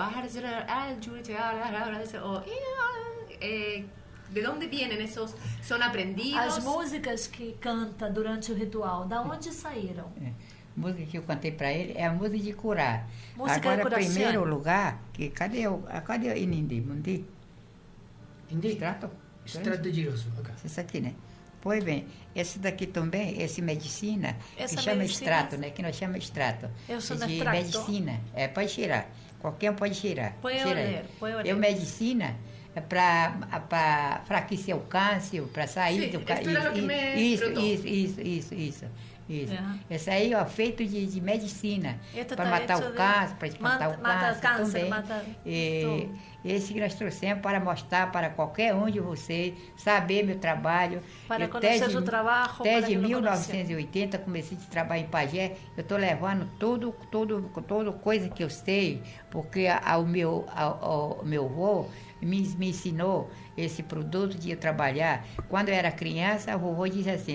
[3.42, 3.85] Eh,
[4.33, 5.35] de dónde vienen esos?
[5.62, 6.38] ¿Son aprendidos?
[6.38, 10.07] As músicas que canta durante o ritual, da onde saíram?
[10.20, 10.33] É.
[10.74, 13.07] música que eu cantei para ele é a música de curar.
[13.37, 16.81] Música Agora, de primeiro lugar, que cadê o cadê o Inindi?
[16.81, 17.24] Mundi?
[18.50, 18.68] Indi?
[18.68, 19.11] Extrato?
[19.44, 20.33] Extrato de giroso.
[20.38, 20.55] Okay.
[20.64, 21.14] Isso aqui, né?
[21.61, 25.31] Pois bem, esse daqui também, esse medicina, Essa que chama medicina?
[25.31, 25.70] extrato, né?
[25.70, 26.70] Que nós chamamos extrato.
[26.88, 27.57] Eu sou de extrato.
[27.57, 28.20] medicina.
[28.35, 29.09] É, pode tirar.
[29.40, 30.33] Qualquer um pode tirar.
[30.40, 36.21] Põe eu ler, põe eu medicina é para fraquecer o câncer, para sair Sim, do
[36.21, 37.17] câncer.
[37.17, 38.87] Isso, isso, isso, isso, isso,
[39.29, 39.53] isso.
[39.53, 39.79] Uhum.
[39.91, 41.99] Esse aí, ó, feito de, de medicina.
[42.35, 44.91] Para matar o câncer, para espantar mata, o câncer, câncer também.
[44.91, 45.25] Mata...
[45.47, 46.09] E,
[46.45, 51.01] esse que nós trouxemos para mostrar para qualquer um de vocês, saber meu trabalho.
[51.29, 52.51] Para conhecer o trabalho.
[52.63, 55.53] Desde 1980 comecei a trabalhar em Pajé.
[55.77, 61.25] Eu estou levando tudo, tudo, tudo coisa que eu sei, porque ao meu, ao, ao
[61.25, 61.87] meu avô
[62.23, 65.25] me, me ensinou esse produto de trabalhar.
[65.49, 67.35] Quando eu era criança, a vovô dizia assim,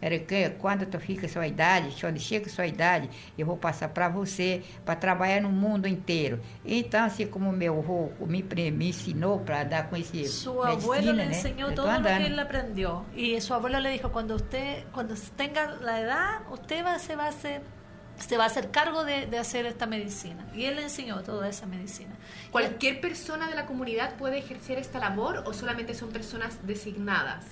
[0.00, 4.08] era que quando tu fica sua idade, quando chega sua idade, eu vou passar para
[4.08, 6.40] você, para trabalhar no mundo inteiro.
[6.64, 11.24] Então, assim como meu avô me, me ensinou para dar com esse Su abuelo le
[11.24, 13.04] enseñó todo lo que él aprendió.
[13.14, 17.26] Y su abuelo le dijo, cuando usted, cuando tenga la edad, usted va, se va
[17.26, 17.62] a hacer
[18.18, 20.46] se va a hacer cargo de, hacer esta medicina.
[20.54, 22.14] Y él le enseñó toda esa medicina.
[22.50, 27.44] ¿Cualquier persona de la comunidad puede ejercer esta labor o solamente son personas designadas?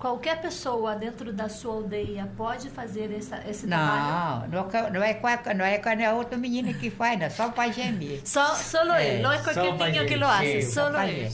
[0.00, 4.50] Qualquer pessoa dentro da sua aldeia pode fazer essa, esse não, trabalho?
[4.50, 7.48] Não, não é, com a, não é com a outra menina que faz, não, só
[7.48, 8.22] o pai Gemir.
[8.24, 11.28] Só, solo é, él, no es cualquier niño que lo hace, sí, solo él.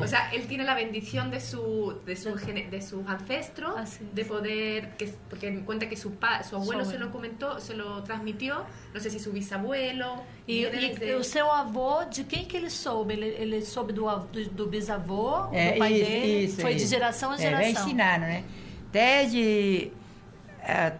[0.00, 4.24] O sea, él tiene la bendición de, su, de, su, de sus ancestros, Así de
[4.24, 8.04] poder, que, porque me cuenta que su, pa, su abuelo se lo comentó, se lo
[8.04, 10.22] transmitió, no sé si su bisabuelo.
[10.46, 10.62] E,
[11.00, 13.14] e o seu avô, de quem que ele soube?
[13.14, 16.44] Ele, ele soube do, do, do bisavô, é, do pai isso, dele?
[16.44, 16.84] Isso, foi isso.
[16.84, 17.60] de geração em geração.
[17.60, 17.82] É, vai
[18.12, 18.44] ensinando, né?
[18.90, 19.92] Desde,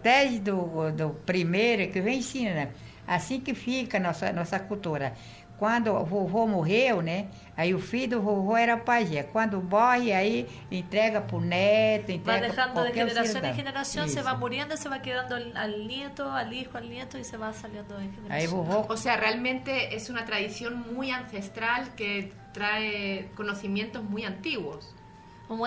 [0.01, 2.55] desde do, do primeiro que vem ensinando.
[2.55, 2.69] Né?
[3.07, 5.13] Assim que fica a nossa, nossa cultura.
[5.57, 7.27] Quando o vovô morreu, né?
[7.55, 9.23] Aí o filho do vovô era pajé.
[9.23, 14.21] Quando morre, aí entrega para o neto, entrega para qualquer de geração em geração, se
[14.21, 17.93] vai morrendo, se vai quedando ao neto, ao hijo, ao neto e se vai saliendo
[17.95, 18.31] de generación.
[18.31, 18.91] Aí vovô...
[18.91, 25.02] O sea, realmente é uma tradição muito ancestral que trae conhecimentos muito antiguos.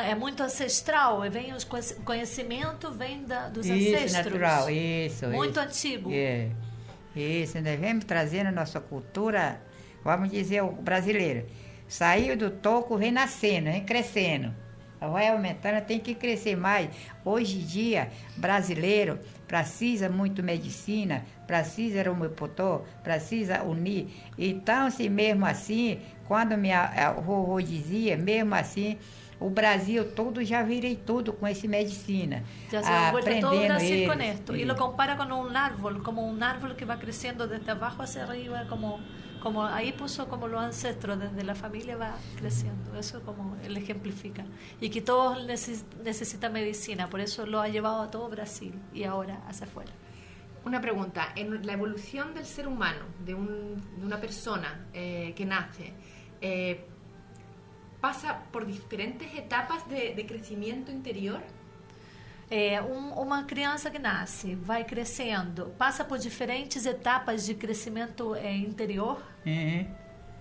[0.05, 4.25] É muito ancestral, vem os conhecimento vem da, dos isso, ancestros.
[4.25, 5.29] Natural, isso.
[5.29, 5.69] Muito isso.
[5.69, 6.11] antigo.
[6.13, 6.51] É.
[7.15, 9.61] Isso, nós vemos trazendo a nossa cultura
[10.07, 11.45] vamos dizer, o brasileiro,
[11.89, 14.55] saiu do toco, vem nascendo, vem crescendo.
[14.99, 16.89] Vai aumentando, tem que crescer mais.
[17.25, 24.09] Hoje em dia, brasileiro precisa muito medicina, precisa homeopató, precisa unir.
[24.39, 28.97] Então, se mesmo assim, quando minha vovô dizia, mesmo assim,
[29.39, 32.43] o Brasil todo já virei tudo com essa medicina.
[32.71, 34.57] Já se ha vuelto todo Brasil con esto.
[34.57, 38.25] Y lo compara con un árbol, como un árbol que va creciendo desde abajo hacia
[38.25, 38.99] arriba, como
[39.47, 44.45] como ahí puso como los ancestros, desde la familia va creciendo, eso como él ejemplifica.
[44.81, 45.39] Y que todos
[46.03, 49.93] necesitan medicina, por eso lo ha llevado a todo Brasil y ahora hacia afuera.
[50.65, 55.93] Una pregunta, en la evolución del ser humano, de, una persona eh, que nace,
[56.41, 56.85] eh,
[58.07, 61.41] ¿pasa por diferentes etapas de, crecimiento interior?
[62.49, 68.55] É, um, uma criança que nasce, vai crescendo, passa por diferentes etapas de crescimento é,
[68.55, 69.21] interior.
[69.45, 69.89] Uhum.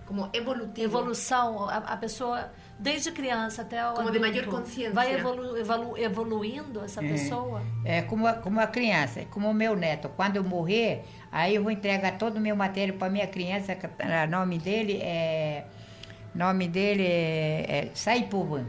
[0.06, 0.84] Como evolutivo.
[0.86, 4.92] Evolução, a, a, pessoa, desde criança até o Como adulto, de maior consciência.
[4.92, 7.08] Vai evolu, evolu, evoluindo essa uhum.
[7.08, 7.62] pessoa.
[7.84, 10.08] É como a, como a criança, como o meu neto.
[10.10, 11.02] Quando eu morrer,
[11.32, 15.66] aí eu vou entregar todo o meu material para minha criança, o nome dele é...
[16.36, 18.66] nome dele é, é Saipuban.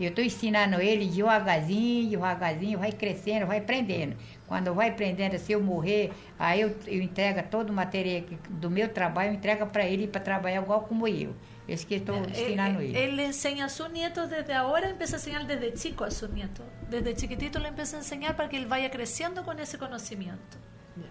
[0.00, 4.16] Eu estou ensinando ele devagarzinho, devagarzinho, vai crescendo, vai aprendendo.
[4.46, 8.88] Quando vai aprendendo, se eu morrer, aí eu, eu entrego todo o material do meu
[8.88, 11.34] trabalho, entrega para ele para trabalhar igual como eu.
[11.66, 12.96] Esse que estou é, ensinando ele.
[12.96, 16.62] Ele ensina a seu neto desde agora, começa a ensinar desde chico a seu neto.
[16.88, 20.56] Desde chiquitito ele começa a ensinar para que ele vaya crescendo com esse conhecimento.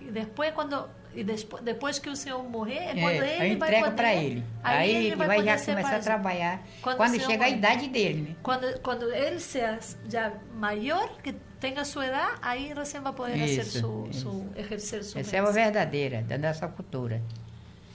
[0.01, 3.79] E depois quando e depois, depois que o senhor morrer, é quando é, ele vai
[3.79, 3.95] poder...
[3.95, 4.43] para ele.
[4.63, 8.21] Aí, aí ele vai, vai já começar a trabalhar quando, quando chega a idade dele,
[8.21, 8.35] né?
[8.43, 13.79] Quando, quando ele seja já maior, que tenha sua idade, aí você vai poder isso,
[13.79, 17.19] su, su, exercer sua Essa é a verdadeira, da nossa cultura.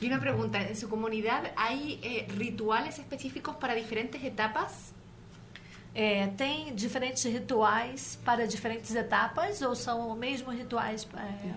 [0.00, 4.92] E uma pergunta, em sua comunidade há eh, rituais específicos para diferentes etapas?
[5.94, 11.06] É, tem diferentes rituais para diferentes etapas ou são os mesmos rituais?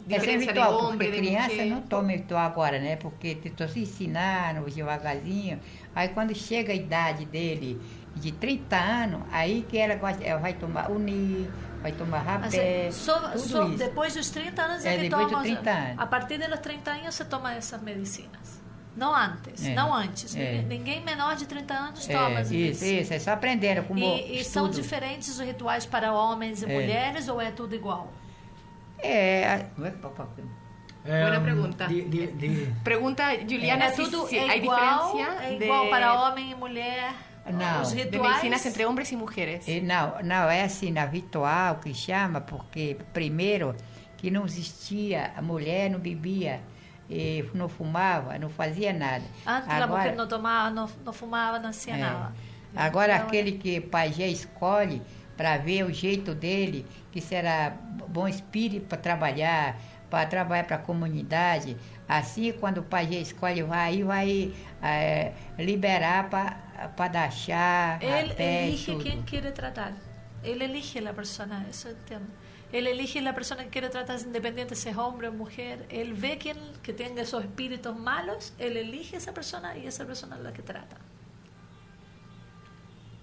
[0.09, 2.97] É, é ritual, porque criança não toma ritual agora, né?
[2.97, 5.59] Porque estou se ensinando devagarzinho.
[5.95, 7.79] Aí quando chega a idade dele
[8.13, 11.49] de 30 anos, aí que ela, gosta, ela vai tomar uni,
[11.81, 15.43] vai tomar rapé, assim, so, so, Depois dos 30 anos é, é que depois toma...
[15.43, 15.99] Dos 30 anos.
[15.99, 18.54] A partir dos 30 anos você toma essas medicinas.
[18.95, 19.73] Não antes, é.
[19.73, 20.35] não antes.
[20.35, 20.61] É.
[20.61, 24.43] Ninguém menor de 30 anos toma é, Isso, isso, é só aprender como E, e
[24.43, 26.73] são diferentes os rituais para homens e é.
[26.73, 28.11] mulheres ou é tudo igual?
[28.99, 29.65] É...
[29.75, 31.87] Buena pregunta.
[31.87, 32.73] De, de, de...
[32.83, 37.13] Pregunta Juliana, é tudo si, é igual, é igual para homem e mulher?
[37.45, 38.11] Não, os rituais...
[38.11, 39.65] de medicinas entre homens e mulheres.
[39.83, 43.75] Não, não, é assim, na ritual que chama, porque primeiro
[44.17, 46.61] que não existia, a mulher não bebia
[47.09, 49.23] e não fumava, não fazia nada.
[49.45, 51.97] Antes Agora, não tomava, não, não fumava, não fazia é.
[51.97, 52.33] nada.
[52.75, 55.01] Agora então, aquele que o pajé escolhe
[55.37, 57.73] para ver o jeito dele, que será
[58.07, 59.77] bom espírito para trabalhar,
[60.09, 61.77] para trabalhar para a comunidade.
[62.07, 69.03] Assim, quando o pajé escolhe, vai vai é, liberar para dar chá, Ele elige tudo.
[69.03, 69.93] quem quer tratar.
[70.43, 72.27] Ele elige a pessoa, isso eu entendo.
[72.75, 75.85] Él elige la persona que quiere tratar independiente, si es hombre o mujer.
[75.89, 80.35] Él ve quien que tenga esos espíritus malos, él elige esa persona y esa persona
[80.35, 80.97] es la que trata.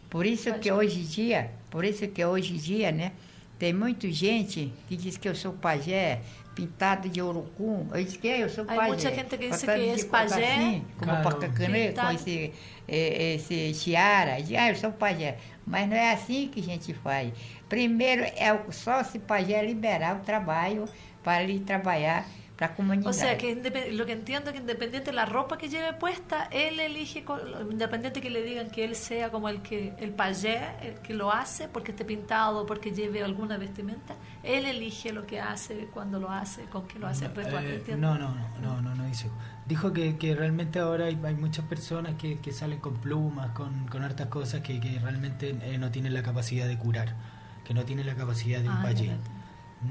[0.09, 3.13] Por isso que hoje em dia, por isso que hoje em dia, né,
[3.59, 6.23] tem muita gente que diz que eu sou pajé,
[6.55, 7.89] pintado de urucum.
[7.93, 8.81] Eu disse que é, eu sou pajé.
[8.81, 10.55] Há muita gente que diz que é pajé.
[10.55, 12.53] Assim, como pacacanê, com esse,
[12.89, 14.41] esse tiara.
[14.41, 15.39] Diz, ah, eu sou pajé.
[15.67, 17.33] Mas não é assim que a gente faz.
[17.69, 20.87] Primeiro, é só se pajé liberar o trabalho
[21.23, 22.27] para ele trabalhar
[23.09, 23.55] O sea, que
[23.93, 27.25] lo que entiendo es que independiente de la ropa que lleve puesta, él elige,
[27.71, 31.33] independiente que le digan que él sea como el que el payé, el que lo
[31.33, 36.31] hace, porque esté pintado, porque lleve alguna vestimenta, él elige lo que hace, cuando lo
[36.31, 39.31] hace, con qué lo hace no, eh, no, no, no, no, no, dice.
[39.67, 43.87] Dijo que, que realmente ahora hay, hay muchas personas que, que, salen con plumas, con,
[43.89, 47.15] con hartas cosas que, que realmente eh, no tienen la capacidad de curar,
[47.65, 49.17] que no tienen la capacidad de un ah, payé.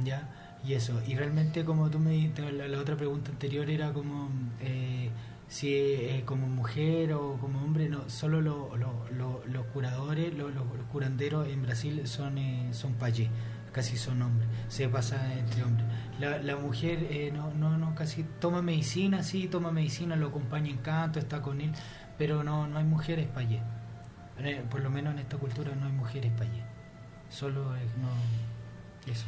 [0.04, 0.28] ¿Ya?
[0.64, 5.10] Y eso, y realmente como tú me dijiste, la, otra pregunta anterior era como eh,
[5.52, 10.54] si eh, como mujer o como hombre, no, solo los curadores, los
[10.90, 13.30] curanderos en Brasil son, eh, son payés,
[13.74, 15.86] casi son hombres, se pasa entre hombres.
[16.22, 20.70] La, la mujer eh, no, no, no, casi toma medicina, sí, toma medicina, lo acompaña
[20.70, 21.74] en canto, está con él,
[22.18, 23.62] pero no, no hay mujeres payés.
[24.70, 26.64] Por lo menos en esta cultura no hay mujeres payés.
[27.30, 29.26] Solo no, eso.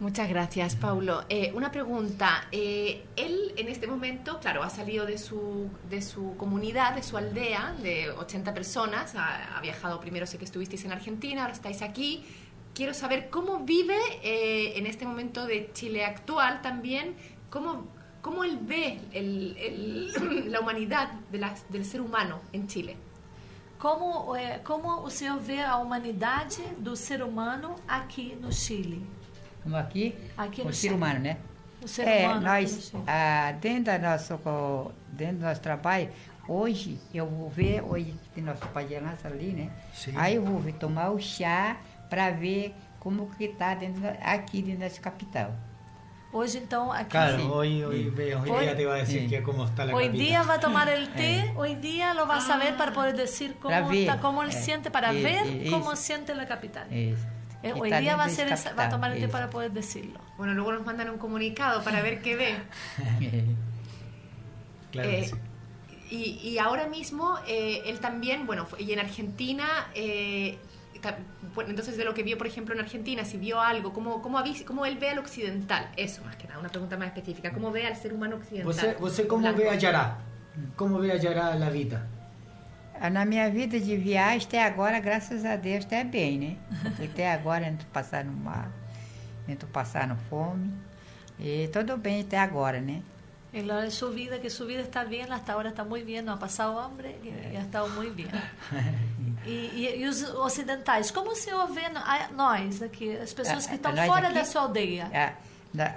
[0.00, 1.24] Muchas gracias, Paulo.
[1.28, 2.46] Eh, una pregunta.
[2.52, 7.16] Eh, él en este momento, claro, ha salido de su, de su comunidad, de su
[7.16, 9.14] aldea, de 80 personas.
[9.16, 12.24] Ha, viajado primero, sé que estuvisteis en Argentina, ahora estáis aquí.
[12.74, 17.16] Quiero saber cómo vive eh, en este momento de Chile actual también,
[17.50, 17.88] cómo,
[18.22, 19.00] cómo él ve
[20.46, 22.96] la humanidad de del ser humano en Chile.
[23.80, 24.32] ¿Cómo,
[24.62, 26.46] ¿Cómo usted ve a humanidad
[26.78, 29.17] del ser humano aquí en Chile?
[29.62, 31.36] Como aqui, aqui o ser humano, né?
[31.98, 36.08] é, humano, nós, ah, dentro, do nosso, dentro do nosso trabalho,
[36.48, 39.70] hoje eu vou ver, hoje tem nosso pai de lança ali, né?
[39.92, 40.12] Sim.
[40.16, 41.76] Aí eu vou tomar o chá
[42.08, 45.54] para ver como que está dentro, aqui dentro dessa capital.
[46.30, 49.28] Hoje então aquí Claro, hoy, hoy, hoy, hoy, día te a decir sí.
[49.28, 51.52] que cómo está la Hoy día va a tomar el té, eh.
[51.56, 54.52] hoy día lo va a saber para poder decir cómo está, cómo él eh.
[54.52, 56.86] siente, para eh, ver cómo siente la capital.
[57.62, 60.20] Eh, hoy día va a, ser esa, va a tomar el té para poder decirlo.
[60.36, 62.54] Bueno, luego nos mandan un comunicado para ver qué ve.
[64.92, 65.08] claro.
[65.08, 65.30] Eh,
[66.10, 69.66] y, y, ahora mismo él también, bueno, y en Argentina
[71.66, 74.86] entonces de lo que vio, por ejemplo, en Argentina, si vio algo, ¿cómo, cómo, cómo
[74.86, 75.90] él ve al occidental?
[75.96, 77.52] Eso, más que nada, una pregunta más específica.
[77.52, 78.96] ¿Cómo ve al ser humano occidental?
[79.00, 80.18] ¿Usted, cómo ve a Yará?
[80.76, 82.06] Como vê a Yará na vida?
[83.12, 86.56] Na minha vida de viagem, até agora, graças a Deus, está bem, né?
[87.04, 88.66] Até agora, não estou passando mal,
[89.46, 90.72] não passando fome.
[91.38, 93.02] E tudo bem até agora, né?
[93.52, 96.26] En la de su vida, que su vida está bien, hasta ahora está muy bien,
[96.26, 98.30] no ha pasado hambre y ha estado muy bien.
[99.46, 101.88] E, e, e, os ocidentais, como o senhor vê
[102.36, 105.08] nós aqui, as pessoas que estão fora aqui, da sua aldeia?
[105.12, 105.32] É,
[105.72, 105.94] da,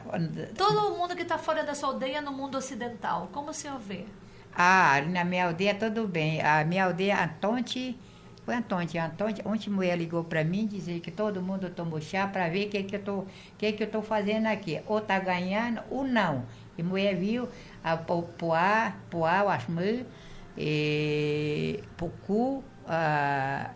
[0.55, 4.05] Todo mundo que está fora da sua aldeia no mundo ocidental, como o senhor vê?
[4.53, 6.41] Ah, na minha aldeia tudo bem.
[6.41, 7.97] A minha aldeia, Antonte,
[8.43, 12.49] foi Antonte, Antonte, ontem mulher ligou para mim dizer que todo mundo tomou chá para
[12.49, 13.25] ver o que que eu tô,
[13.57, 16.45] que que eu tô fazendo aqui, ou tá ganhando ou não.
[16.77, 17.47] E mulher viu
[17.83, 20.05] a Poá, Poá, o Asmã,
[21.97, 23.71] Pucu, a,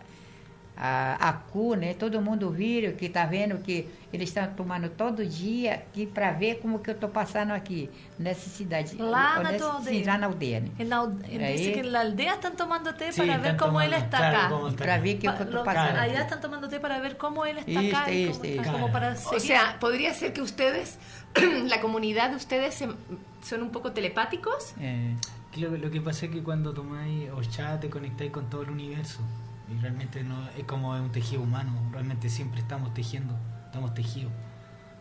[0.76, 1.94] a, a CU, né?
[1.94, 6.56] Todo mundo vira que está vendo que eles estão tomando todo dia aqui para ver
[6.56, 8.96] como que eu estou passando aqui nessa cidade.
[8.96, 9.98] Lá na tua aldeia?
[9.98, 10.60] Sim, lá na aldeia.
[10.60, 10.84] Né?
[10.84, 13.96] Na, ele disse que na aldeia estão tomando té sí, para ver como tomando, ele
[13.96, 14.76] está claro, acá.
[14.76, 15.96] Para ver que eu estou passando.
[15.96, 18.62] Allá estão tomando té para ver como ele está acá.
[18.62, 20.98] Como, como para o sea, podría ser que ustedes,
[21.68, 24.74] la comunidad de ustedes son un poco telepáticos.
[24.78, 25.14] Eh.
[25.56, 28.70] Lo, lo, que pasa es que cuando tomáis o chat te conectáis con todo el
[28.70, 29.20] universo
[29.68, 34.32] y realmente no es como un tejido humano, realmente siempre estamos tejiendo, estamos tejidos,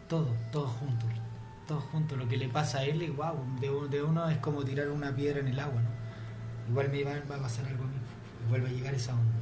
[0.08, 1.10] todos, todos juntos,
[1.68, 2.18] todos juntos.
[2.18, 5.40] Lo que le pasa a él, wow, de, de uno es como tirar una piedra
[5.40, 5.90] en el agua, ¿no?
[6.70, 9.36] Igual me va, va a pasar algo a vuelve a llegar esa onda.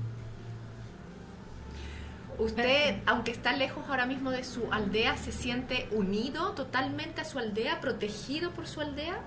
[2.39, 7.37] Usted, aunque está lejos ahora mismo de su aldea, se siente unido totalmente a su
[7.37, 9.21] aldea, protegido por su aldea?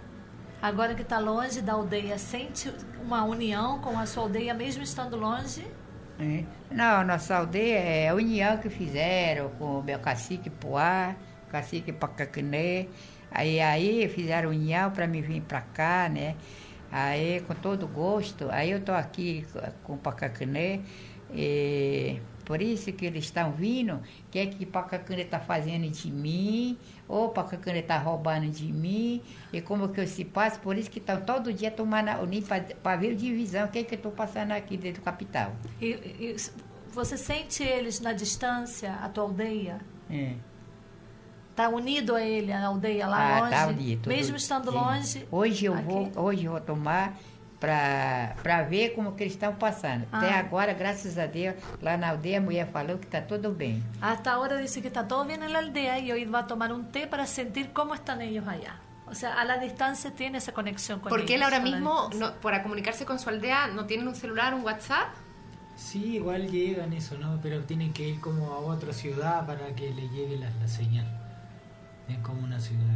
[0.60, 5.16] Agora que está longe da aldeia, sente uma união com a sua aldeia, mesmo estando
[5.16, 5.66] longe?
[6.18, 6.44] É.
[6.70, 11.14] Não, nossa aldeia é a união que fizeram com o meu cacique Poá,
[11.50, 12.88] cacique Pacacané.
[13.30, 16.36] Aí, aí fizeram união para me vir para cá, né?
[16.90, 19.46] Aí, com todo gosto, aí eu estou aqui
[19.84, 20.80] com o Pacacané.
[21.34, 26.10] E por isso que eles estão vindo, o que é que Pacacane está fazendo de
[26.12, 26.78] mim,
[27.08, 29.20] ou Pacacane está roubando de mim,
[29.52, 32.08] e como que eu se passo, por isso que estão todo dia tomando
[32.82, 35.56] para ver divisão, o que é que eu estou passando aqui dentro do capital.
[35.82, 36.36] E, e,
[36.92, 39.80] você sente eles na distância, a tua aldeia?
[40.08, 40.34] É.
[41.50, 43.50] Está unido a ele, a aldeia lá ah, tá longe?
[43.50, 44.08] Tá unido.
[44.08, 44.76] Mesmo estando sim.
[44.78, 45.28] longe?
[45.32, 47.18] Hoje eu, vou, hoje eu vou tomar
[47.66, 50.06] para ver como que eles estão passando.
[50.12, 50.18] Ah.
[50.18, 53.82] Até agora, graças a Deus, lá na aldeia a mulher falou que está tudo bem.
[54.00, 57.06] Até agora disse que está todo bem na aldeia e hoje vai tomar um té
[57.06, 58.76] para sentir como estão eles allá.
[59.08, 62.62] O sea, a la distancia tiene esa conexión con Porque él ahora mismo, no, para
[62.62, 65.08] comunicarse con su aldea, no tienen un celular, un WhatsApp.
[65.76, 67.38] Sí, igual llegan eso, ¿no?
[67.40, 71.06] Pero tienen que ir como a otra ciudad para que le llegue la, la señal.
[72.08, 72.94] Es como una ciudad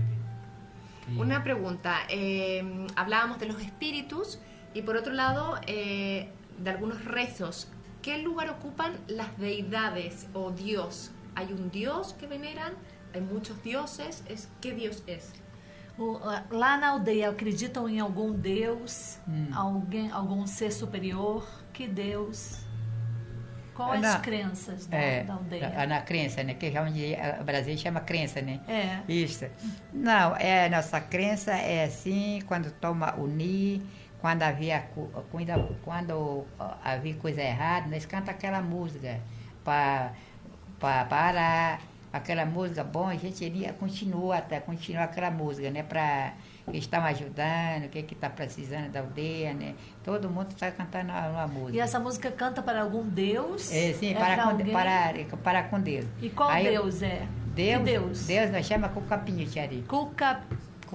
[1.07, 1.13] que...
[1.13, 1.99] que una pregunta.
[2.09, 4.41] Eh, hablábamos de los espíritus
[4.75, 7.69] y por otro lado, eh, de algunos rezos.
[8.03, 11.11] ¿Qué lugar ocupan las deidades o Dios?
[11.35, 12.73] ¿Hay un Dios que veneran?
[13.15, 14.25] ¿Hay muchos dioses?
[14.29, 15.33] Es, ¿Qué Dios es?
[16.51, 19.49] lá na aldeia acreditam em algum Deus, hum.
[19.53, 21.47] alguém, algum ser superior?
[21.75, 22.65] Que Deus?
[23.75, 25.87] Quais as crenças da, é, da aldeia?
[25.87, 26.55] Na crença, né?
[26.55, 26.73] Que
[27.41, 28.61] o Brasil chama crença, né?
[28.69, 29.01] É.
[29.11, 29.47] Isso.
[29.93, 33.83] Não, é, nossa crença é assim, quando toma o ni,
[34.21, 34.85] quando havia,
[35.31, 36.45] quando, quando
[36.85, 39.21] havia coisa errada, nós canta aquela música
[39.65, 40.13] para
[41.09, 41.81] parar,
[42.13, 45.83] aquela música bom, a gente iria, continua até, continua aquela música, né?
[45.83, 46.35] Para
[46.69, 49.75] eles estão ajudando, o que está precisando da aldeia, né?
[50.05, 51.77] Todo mundo está cantando uma, música.
[51.77, 53.73] E essa música canta para algum Deus?
[53.73, 56.07] É, sim, é para, com, para, para com Deus.
[56.21, 57.27] E qual Aí, Deus é?
[57.55, 58.27] Deus, Deus?
[58.27, 59.85] Deus nós chama Cucapinho, Tiari.
[59.89, 60.43] Cuca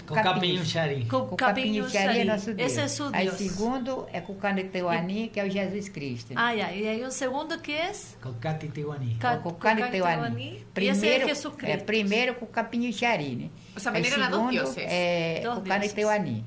[0.01, 1.05] com capinho xari.
[1.05, 2.71] Com, capinho xari é nosso Deus.
[2.71, 3.41] Esse é seu Deus.
[3.41, 6.33] Aí segundo é com Caneteuani, que é o Jesus Cristo.
[6.35, 6.75] Ah, yeah.
[6.75, 7.91] e aí o segundo que é?
[8.21, 9.17] Com Caneteuani.
[9.41, 10.65] Com Caneteuani.
[10.73, 13.49] Primeiro, é, é primeiro com capinho xari, né?
[13.75, 14.77] O sea, primeiro era dos deuses.
[14.77, 16.45] É, com Caneteuani.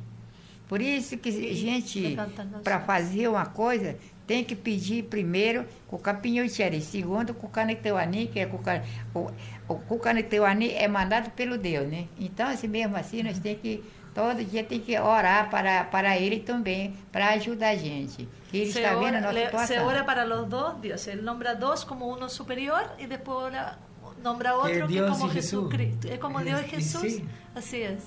[0.68, 2.16] Por isso que a gente,
[2.62, 3.96] para fazer uma coisa,
[4.26, 8.58] tem que pedir primeiro com o capinho xari, segundo com o Caneteuani, que é com
[8.58, 9.32] o
[9.68, 12.08] o Cucaneteuani é mandado pelo Deus, né?
[12.18, 16.40] Então, assim mesmo assim, nós temos que, todo dia tem que orar para, para ele
[16.40, 18.28] também, para ajudar a gente.
[18.50, 19.76] Que ele se está vendo a nossa situação.
[19.76, 21.06] Se ora para os dois Deus.
[21.06, 23.54] Ele nombra dois como um superior e depois
[24.22, 26.08] nombra outro que, que como Jesucristo.
[26.08, 27.12] É como Deus e Jesus.
[27.14, 27.28] Sí.
[27.54, 28.04] Así es.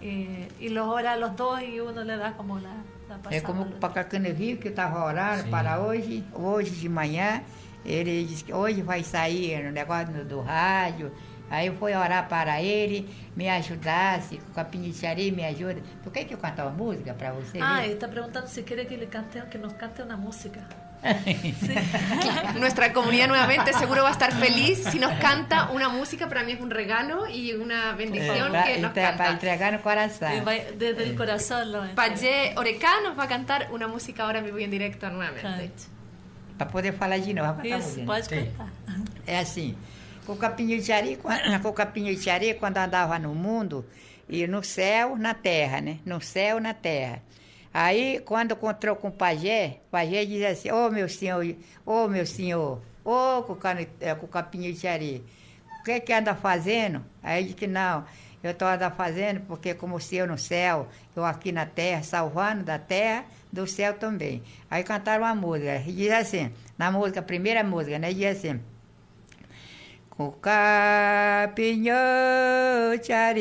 [0.00, 2.74] E, e los ora a los dos e uno le dá como la
[3.30, 5.50] É como para Rio que eu estava orando Sim.
[5.50, 7.42] para hoje, hoje de manhã.
[7.84, 11.12] Ele disse que hoje vai sair no negócio do rádio.
[11.50, 13.06] Aí eu fui orar para ele,
[13.36, 15.82] me ajudasse, com a pinitiaria me ajuda.
[16.02, 17.58] Por que, que eu canto uma música para você?
[17.60, 20.66] Ah, ele está perguntando se quer que, ele cante, que nos cante uma música.
[22.58, 26.28] Nuestra comunidad nuevamente seguro va a estar feliz si nos canta una música.
[26.28, 29.18] Para mí es un regalo y una bendición eh, que nos canta.
[29.18, 30.44] Para entregar el corazón.
[30.78, 31.90] Desde el corazón.
[31.94, 35.72] Payé Oreca nos va a cantar una música ahora vivo en directo nuevamente.
[36.56, 37.66] Para poder falar de novo.
[37.66, 38.72] Isso, pode contar.
[39.24, 39.76] É assim,
[40.26, 41.18] com o capinho de areia,
[41.62, 43.84] com o capinho de areia, quando andava no mundo,
[44.28, 45.98] e no céu, na terra, né?
[46.04, 47.22] No céu, na terra.
[47.72, 51.44] Aí, quando encontrou com o pajé, o pajé dizia assim, ô oh, meu senhor,
[51.86, 53.56] ô oh, meu senhor, ô oh, com,
[54.00, 55.22] é, com o capinho de areia,
[55.80, 57.02] o que que anda fazendo?
[57.22, 58.04] Aí ele disse que não,
[58.42, 60.86] eu estou andando fazendo porque como o senhor no céu,
[61.16, 64.42] eu aqui na terra, salvando da terra, do céu também.
[64.70, 68.12] Aí cantaram uma música, e diz assim, na música, primeira música, né?
[68.12, 68.60] Diz assim.
[70.40, 71.94] Capinho
[73.02, 73.40] chare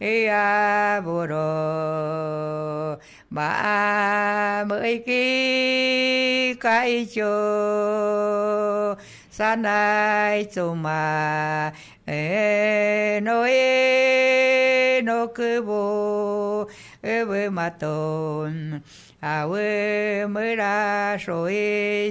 [0.00, 1.36] e aboro
[3.30, 8.96] ma mới ki kai cho
[9.30, 11.72] sanai chuma
[12.06, 16.51] e no e no kubo
[17.02, 18.80] với mà tồn.
[19.20, 21.54] À với mới ra rồi,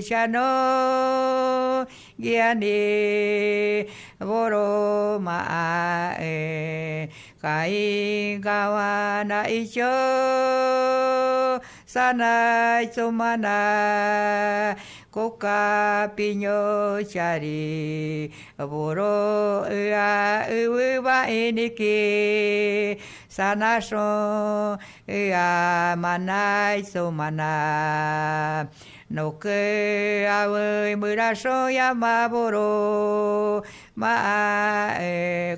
[0.09, 1.85] cha nó.
[2.17, 3.83] Gia ni
[4.19, 7.07] vô rô mà e
[7.41, 9.89] kai gawa na icho
[11.87, 14.75] sana chumana
[15.11, 21.97] koka pinyo chari boro ua uwa iniki
[23.31, 24.77] sanación
[25.07, 28.67] y amanai sumana
[29.07, 33.63] no que awe muraso yamaboro
[33.95, 34.91] ma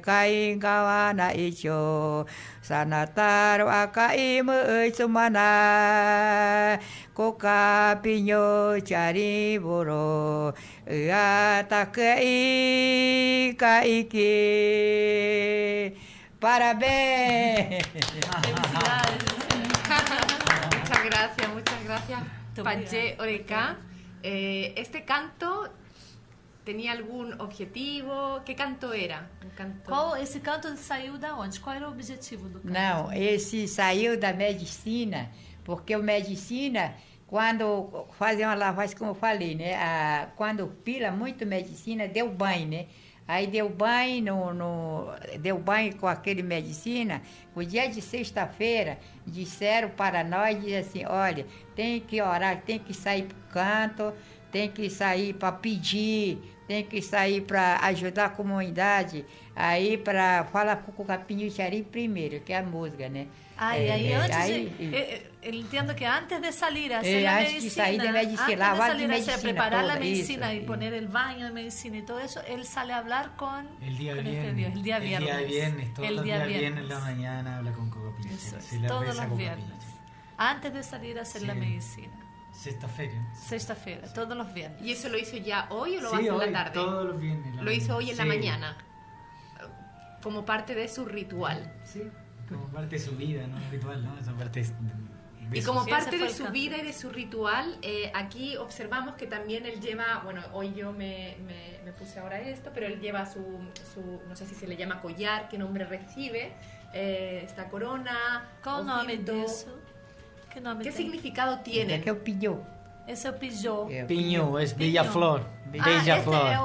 [0.06, 2.28] kai gawana icho
[2.62, 4.54] sanataro akai mu
[4.94, 6.78] sumana
[7.18, 10.54] coca piño chariboro
[10.86, 12.22] ataque
[13.58, 14.06] kai
[16.44, 17.88] parabéns
[20.76, 22.20] muchas gracias muchas gracias
[22.62, 23.78] Pache Oreca.
[24.22, 25.70] Eh, este canto
[26.64, 28.42] tenía algún objetivo?
[28.46, 29.30] ¿Qué canto era?
[29.44, 29.90] Um canto...
[29.90, 31.60] Qual, esse canto saiu da onde?
[31.60, 32.74] Qual era o objetivo do canto?
[32.74, 35.32] Não, esse saiu da medicina,
[35.64, 36.94] porque o medicina,
[37.28, 39.76] quando fazem uma lavagem, como eu falei, né?
[39.76, 42.88] A, quando pila muito medicina, deu banho, né?
[43.28, 45.08] Aí deu banho, no, no,
[45.40, 47.22] deu banho com aquele medicina.
[47.56, 51.46] O dia de sexta-feira, disseram para nós, diz assim, olha,
[51.76, 54.14] tem que orar, tem que sair para o canto,
[54.54, 56.38] tem que sair para pedir,
[56.68, 59.26] tem que sair para ajudar a comunidade,
[59.56, 63.28] aí para falar com o Capinho Xari primeiro, que é a música, né?
[63.58, 67.24] Ah, e aí antes aí, de, eh, entendo que antes de sair a hacer eh,
[67.24, 70.00] la medicina, de sair de medicina, antes de salir de medicina, a preparar toda, la
[70.00, 73.36] medicina eso, y poner el baño de medicina y todo eso, él sale a hablar
[73.36, 75.30] con, el día con viernes, este Dios, el día viernes.
[75.30, 78.58] El día viernes, todos el los días viernes en la mañana habla con Coco Eso
[78.58, 79.84] es, todos los viernes.
[80.38, 81.48] Antes de salir a hacer sí.
[81.48, 82.23] la medicina.
[82.64, 83.14] Sexta-feira.
[83.36, 84.14] Sexta-feira, sí.
[84.14, 84.82] todos los viernes.
[84.82, 86.64] ¿Y eso lo hizo ya hoy o lo sí, va a hacer hoy, en la
[86.64, 86.74] tarde?
[86.74, 87.56] todos los viernes.
[87.62, 88.78] Lo hizo hoy en la mañana,
[90.22, 91.74] como parte de su ritual.
[91.84, 92.04] Sí.
[92.48, 93.58] Como parte de su vida, ¿no?
[93.70, 94.18] Ritual, ¿no?
[94.18, 94.74] Esa parte de
[95.52, 99.66] y como parte de su vida y de su ritual, eh, aquí observamos que también
[99.66, 103.42] él lleva, bueno, hoy yo me, me, me puse ahora esto, pero él lleva su,
[103.94, 106.54] su, no sé si se le llama collar, qué nombre recibe,
[106.94, 108.50] eh, esta corona.
[108.64, 109.18] ¿Qué nombre
[110.54, 112.02] ¿Qué, nombre ¿Qué significado tiene?
[112.02, 112.62] ¿Qué pillo?
[113.08, 113.88] Ese es pillo.
[114.08, 115.46] Piño, es Villa Flor.
[115.72, 116.48] Bella ah, Flor.
[116.48, 116.60] Este es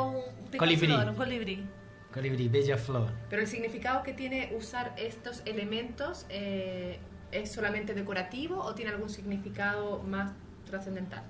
[0.53, 0.87] un colibrí.
[0.87, 1.67] Flor, un colibrí.
[2.13, 3.13] colibrí, bella flor.
[3.29, 6.99] Pero el significado que tiene usar estos elementos eh,
[7.33, 10.33] es solamente decorativo o tiene algún significado más
[10.67, 11.23] trascendental?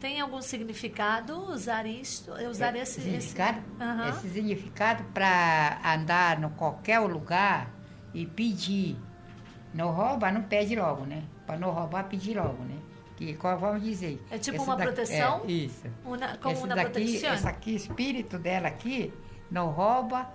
[0.00, 3.58] Tem algum significado usar isto, usar é, esse significado?
[3.58, 4.08] Esse, uhum.
[4.08, 7.68] esse significado para andar no qualquer lugar
[8.14, 8.96] e pedir.
[9.74, 11.22] Não rouba, não pede logo, né?
[11.46, 12.76] Para não roubar, pedir logo, né?
[13.16, 14.22] Que qual vamos dizer?
[14.30, 15.42] É tipo uma daqui, proteção?
[15.46, 15.86] É, isso.
[16.04, 17.34] Uma, como esse uma daqui, proteção.
[17.34, 19.12] Esse aqui, espírito dela aqui,
[19.50, 20.28] não rouba,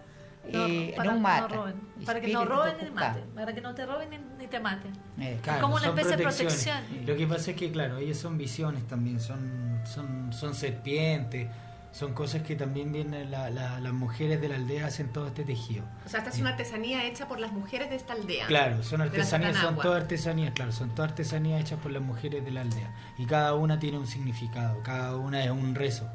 [0.45, 1.55] y no, mata.
[1.55, 3.23] No para que no roben ni maten.
[3.33, 4.91] Para que no te roben ni, te maten.
[5.19, 6.77] Eh, claro, como una especie de protección.
[7.05, 11.47] Lo que pasa es que, claro, ellos son visiones también, son, son, son serpientes.
[11.93, 15.85] Son cosas que también vienen la, las mujeres de la aldea hacen todo este tejido.
[16.05, 18.47] O sea, esta es una artesanía hecha por las mujeres de esta aldea.
[18.47, 22.51] Claro, son artesanías, son todas artesanías, claro, son todas artesanías hechas por las mujeres de
[22.51, 22.93] la aldea.
[23.17, 26.09] Y cada una tiene un significado, cada una es un rezo.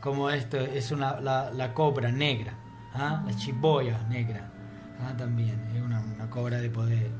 [0.00, 2.54] Como esto es una, la, la cobra negra
[2.94, 3.22] ¿ah?
[3.26, 4.50] la chiboya negra,
[5.00, 5.14] ¿ah?
[5.16, 7.10] también, es una, una, cobra de poder.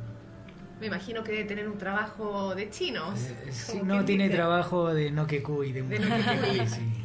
[0.80, 3.20] Me imagino que debe tener un trabajo de chinos.
[3.20, 7.03] Eh, no, tiene trabajo de no que cuy, de, de no que sí.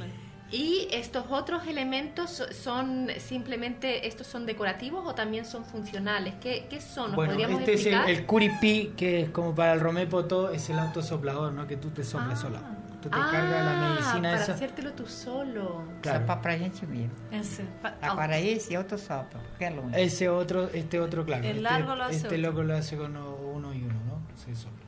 [0.53, 6.35] ¿Y estos otros elementos son simplemente, estos son decorativos o también son funcionales?
[6.39, 7.15] ¿Qué, qué son?
[7.15, 11.53] bueno, este es el, el curipí, que es como para el romépotó, es el autosoplador,
[11.53, 11.65] ¿no?
[11.65, 12.41] Que tú te soplas ah.
[12.43, 12.61] sola.
[13.01, 14.53] Tú te ah, cargas la medicina para esa.
[14.53, 15.85] hacértelo tú solo.
[16.03, 16.19] Claro.
[16.19, 17.15] Sopra para gente mismo.
[17.31, 17.65] Ese.
[17.99, 19.97] Para ese y otro sopla, porque es lo mismo.
[19.97, 21.43] Ese otro, este otro, claro.
[21.45, 22.37] El este, largo lo hace Este otro.
[22.37, 24.21] loco lo hace con uno y uno, ¿no?
[24.37, 24.85] Se sopla.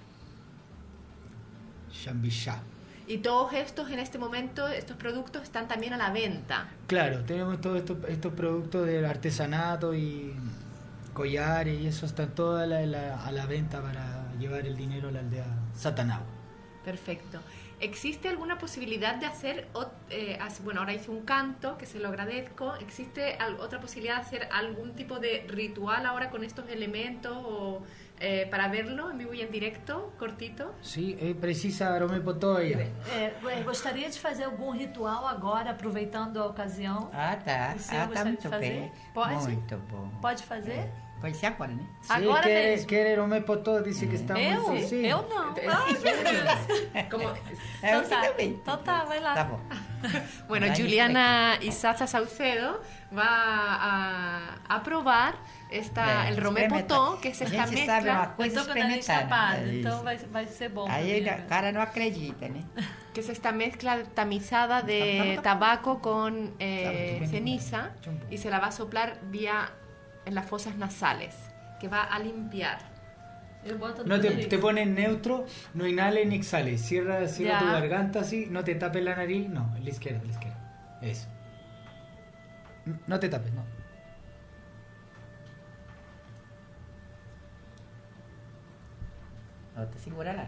[1.91, 2.59] Shambisha.
[3.07, 6.69] Y todos estos en este momento, estos productos están también a la venta.
[6.87, 10.33] Claro, tenemos todos estos, estos productos del artesanato y
[11.13, 15.11] collares y eso están todos a la, a la venta para llevar el dinero a
[15.11, 15.45] la aldea
[15.75, 16.25] Satanagua.
[16.83, 17.39] Perfecto.
[17.79, 19.67] ¿Existe alguna posibilidad de hacer,
[20.09, 24.49] eh, bueno, ahora hice un canto, que se lo agradezco, ¿existe otra posibilidad de hacer
[24.51, 27.83] algún tipo de ritual ahora con estos elementos o
[28.19, 30.73] eh, para verlo en vivo y en directo, cortito?
[30.81, 32.91] Sí, é precisa arome potoia.
[33.13, 37.09] É, gostaria de fazer algum ritual agora, aproveitando a ocasião.
[37.13, 37.75] Ah, tá.
[37.91, 38.91] Ah, tá muito bem.
[39.13, 39.43] Pode?
[39.43, 40.09] Muito bom.
[40.21, 40.71] Pode fazer?
[40.71, 41.05] É.
[41.21, 41.83] Pode ser agora, né?
[42.01, 42.87] Sim, agora quer, mesmo.
[42.87, 44.61] quer o Mepotó, disse que está eu?
[44.61, 45.05] muito sim.
[45.05, 45.49] Eu não.
[45.49, 47.09] Ah, meu Deus.
[47.09, 47.23] Como...
[47.23, 47.35] Eu
[47.81, 48.21] então, tá.
[48.21, 48.49] também.
[48.51, 49.33] Então tá, vai lá.
[49.33, 49.59] Tá bom.
[50.47, 52.79] bueno, Juliana Isaza Saucedo
[53.11, 54.79] va a, a
[55.77, 57.85] esta, el romepotó, que es esta mezcla.
[57.85, 59.73] Sabe uma coisa experimentada.
[59.73, 60.87] Então vai, vai ser bom.
[60.89, 62.63] Aí o cara não acredita, né?
[63.13, 67.91] Que es esta mezcla tamizada de tabaco con eh, ceniza
[68.29, 69.71] y se la va a soplar vía
[70.25, 71.35] en las fosas nasales,
[71.79, 72.79] que va a limpiar.
[74.05, 76.81] No te, te pones neutro, no inhales ni exhales.
[76.81, 80.99] Cierra, cierra tu garganta así, no te tapes la nariz, no, la izquierda, la izquierda.
[81.01, 81.27] Eso.
[83.07, 83.65] No te tapes, no.
[89.75, 90.47] No te segurará.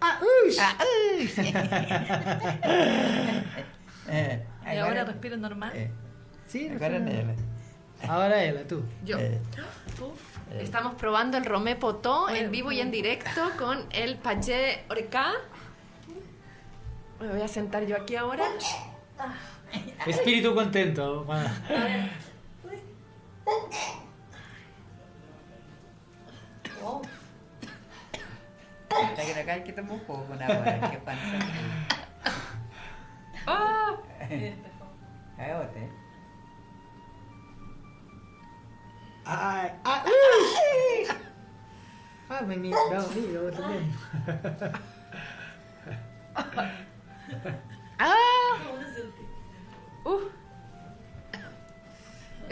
[0.00, 0.56] Ah, uy.
[0.58, 1.30] Ah, uy.
[4.08, 5.72] eh, ¿Y ahora respira normal?
[5.74, 5.90] Eh.
[6.46, 7.34] Sí, ahora ella.
[8.08, 8.82] Ahora ella, tú.
[9.04, 9.18] Yo.
[9.18, 9.40] Eh.
[10.60, 15.32] Estamos probando el Romé Potó en vivo y en directo con el Payé Oreca.
[17.20, 18.44] Me voy a sentar yo aquí ahora.
[20.06, 21.24] Espíritu contento.
[21.26, 21.34] Oh.
[29.12, 31.40] Kita kira kita mukul pun apa ke pantai.
[33.44, 33.52] Oh.
[33.52, 33.90] Ah.
[35.36, 35.74] Hai ote.
[35.82, 35.88] Eh.
[39.26, 41.06] Ai, ai.
[42.30, 42.70] Ha, mimi.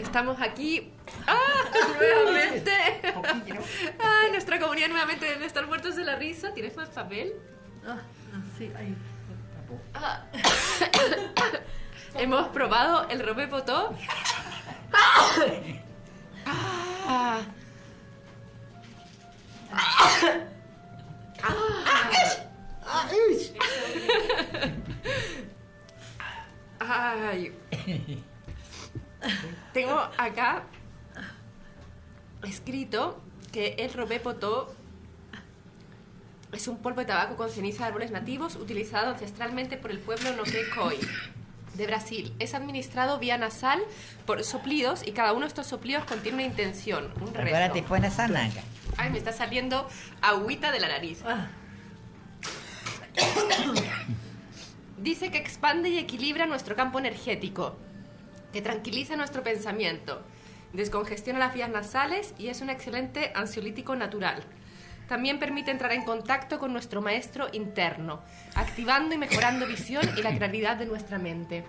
[0.00, 0.92] Estamos aquí.
[1.26, 1.36] ¡Ah!
[1.98, 2.72] Nuevamente.
[4.00, 4.22] ¡Ah!
[4.30, 6.54] Nuestra comunidad nuevamente debe estar muertos de la risa.
[6.54, 7.34] ¿Tienes más papel?
[7.86, 7.98] Ah,
[8.56, 8.96] sí, ahí.
[9.94, 10.24] Ah.
[12.14, 13.94] Hemos probado el rompe potó.
[14.92, 15.30] Ah.
[26.80, 27.52] Ay.
[29.72, 30.64] Tengo acá
[32.42, 33.20] escrito
[33.52, 34.74] que el robépotó
[36.52, 40.34] es un polvo de tabaco con ceniza de árboles nativos utilizado ancestralmente por el pueblo
[40.36, 40.98] Noquecoy
[41.74, 42.34] de Brasil.
[42.38, 43.80] Es administrado vía nasal
[44.26, 47.54] por soplidos y cada uno de estos soplidos contiene una intención, un rezo.
[47.54, 48.62] Ahora te pones esa nanga.
[48.96, 49.88] Ay, me está saliendo
[50.20, 51.22] agüita de la nariz.
[54.98, 57.76] Dice que expande y equilibra nuestro campo energético,
[58.52, 60.22] que tranquiliza nuestro pensamiento,
[60.72, 64.42] descongestiona las vías nasales y es un excelente ansiolítico natural.
[65.08, 68.20] También permite entrar en contacto con nuestro maestro interno,
[68.54, 71.64] activando y mejorando visión y la claridad de nuestra mente.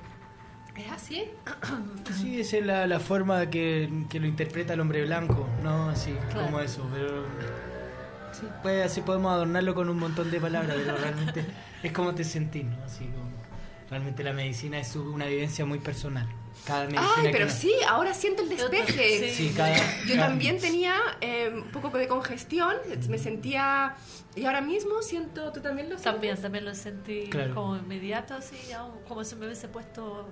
[0.75, 1.23] ¿Es así?
[2.21, 5.89] Sí, esa es la, forma que, que, lo interpreta el hombre blanco, ¿no?
[5.89, 7.25] Así como eso, pero...
[8.31, 11.45] Sí, pues así podemos adornarlo con un montón de palabras, pero realmente
[11.83, 12.83] es como te sentís, ¿no?
[12.83, 13.31] Así como...
[13.89, 16.27] Realmente la medicina es una vivencia muy personal.
[16.65, 19.33] Cada Ay, pero sí, ahora siento el despeje.
[19.33, 19.75] Sí, cada,
[20.05, 22.75] Yo también tenía eh, un poco de congestión,
[23.09, 23.95] me sentía...
[24.35, 26.13] Y ahora mismo siento, ¿tú también lo sientes?
[26.13, 28.57] También, también lo sentí como inmediato, así,
[29.07, 30.29] como si me hubiese puesto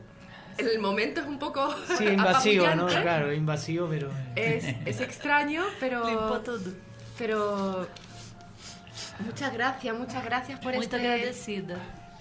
[0.58, 2.88] el momento es un poco sí, invasivo, ¿no?
[2.88, 6.42] Claro, invasivo, pero es, es extraño, pero
[7.18, 7.88] pero
[9.20, 11.78] muchas gracias, muchas gracias por Muy este agradecida.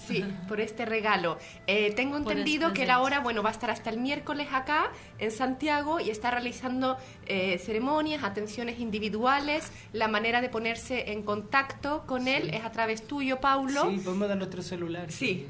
[0.09, 1.39] Sí, por este regalo.
[1.67, 5.31] Eh, tengo entendido que la hora, bueno, va a estar hasta el miércoles acá en
[5.31, 6.97] Santiago y está realizando
[7.27, 9.71] eh, ceremonias, atenciones individuales.
[9.93, 13.91] La manera de ponerse en contacto con él es a través tuyo, Paulo.
[13.91, 15.11] Sí, podemos dar nuestro celular.
[15.11, 15.47] Sí,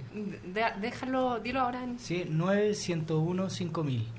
[0.80, 1.84] déjalo, dilo ahora.
[1.84, 1.98] En...
[1.98, 4.18] Sí, 9101 5000.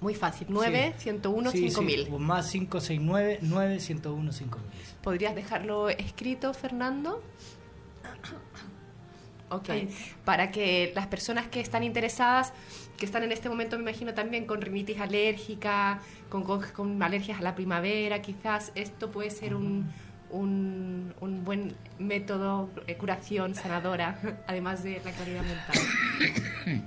[0.00, 2.10] Muy fácil, 9 101 5000.
[2.18, 4.64] Más 569 9 101 5000.
[5.02, 7.22] ¿Podrías dejarlo escrito, Fernando?
[9.50, 9.70] Ok,
[10.24, 12.52] para que las personas que están interesadas,
[12.96, 17.42] que están en este momento, me imagino también con rinitis alérgica, con, con, alergias a
[17.42, 19.90] la primavera, quizás esto puede ser un,
[20.30, 26.84] un, un buen método de curación sanadora, además de la claridad mental.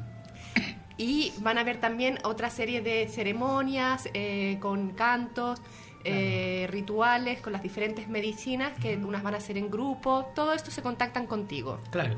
[0.97, 5.59] Y van a haber también otra serie de ceremonias eh, con cantos,
[6.03, 10.32] eh, rituales, con las diferentes medicinas, que unas van a ser en grupo.
[10.36, 11.80] Todo esto se contactan contigo.
[11.89, 12.18] Claro.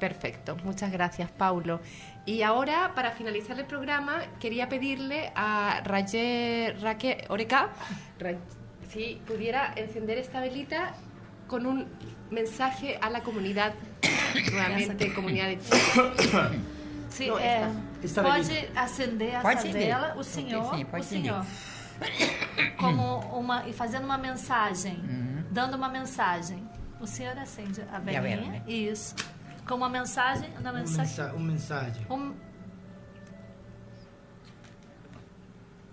[0.00, 1.80] Perfecto, muchas gracias, Paulo.
[2.24, 7.68] Y ahora, para finalizar el programa, quería pedirle a Raye Raque Oreca
[8.88, 10.94] si pudiera encender esta velita
[11.46, 11.86] con un
[12.30, 13.74] mensaje a la comunidad,
[14.52, 16.58] nuevamente, comunidad de Chile.
[17.10, 17.68] Sí, no, é,
[18.22, 21.44] pode acender essa pode vela, o senhor, sim, o senhor,
[22.78, 25.44] como uma e fazendo uma mensagem, uhum.
[25.50, 26.62] dando uma mensagem.
[27.00, 28.62] O senhor acende a velinha, né?
[28.68, 29.16] isso
[29.70, 32.34] com uma mensagem, uma mensagem, um mensagem, um,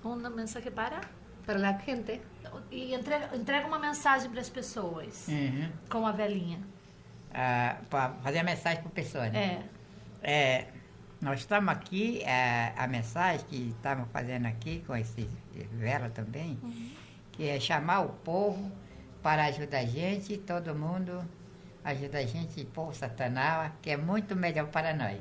[0.04, 1.00] uma mensagem para
[1.46, 2.20] para a gente
[2.72, 5.70] e entrega, entrega uma mensagem para as pessoas uhum.
[5.92, 6.60] com a velhinha.
[7.32, 9.64] Ah, para fazer a mensagem para a pessoa, né?
[10.24, 10.32] É.
[10.32, 10.68] é.
[11.22, 15.30] Nós estamos aqui, é, a mensagem que estamos fazendo aqui com esse
[15.74, 16.92] vela também, uhum.
[17.32, 18.72] que é chamar o povo
[19.22, 21.24] para ajudar a gente, todo mundo
[21.88, 25.18] ajuda a gente por Satanás, que é muito melhor para nós.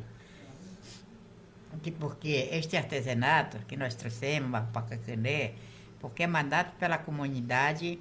[2.00, 5.52] Porque este artesanato que nós trouxemos para Pacacané,
[6.00, 7.98] porque é mandado pela comunidade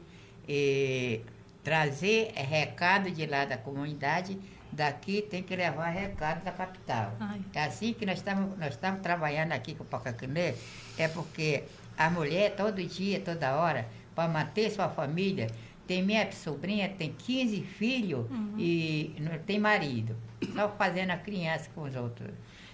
[0.48, 1.22] e
[1.64, 4.40] trazer recado de lá da comunidade,
[4.72, 7.14] daqui tem que levar recado da capital.
[7.20, 7.42] Ai.
[7.54, 10.56] É assim que nós estamos, nós estamos trabalhando aqui com o Pacacané,
[10.98, 11.64] é porque
[11.98, 15.48] a mulher todo dia, toda hora, para manter sua família,
[15.88, 18.56] tem minha sobrinha, tem 15 filhos uhum.
[18.58, 20.16] e não tem marido.
[20.54, 22.32] Só fazendo a criança com os outros.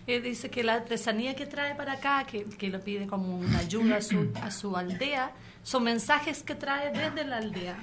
[0.07, 3.59] Ele disse que a artesanía que trae para acá, que, que lo pide como una
[3.59, 5.31] ayuda a su, a su aldea,
[5.63, 7.77] son mensajes que trae desde la aldea.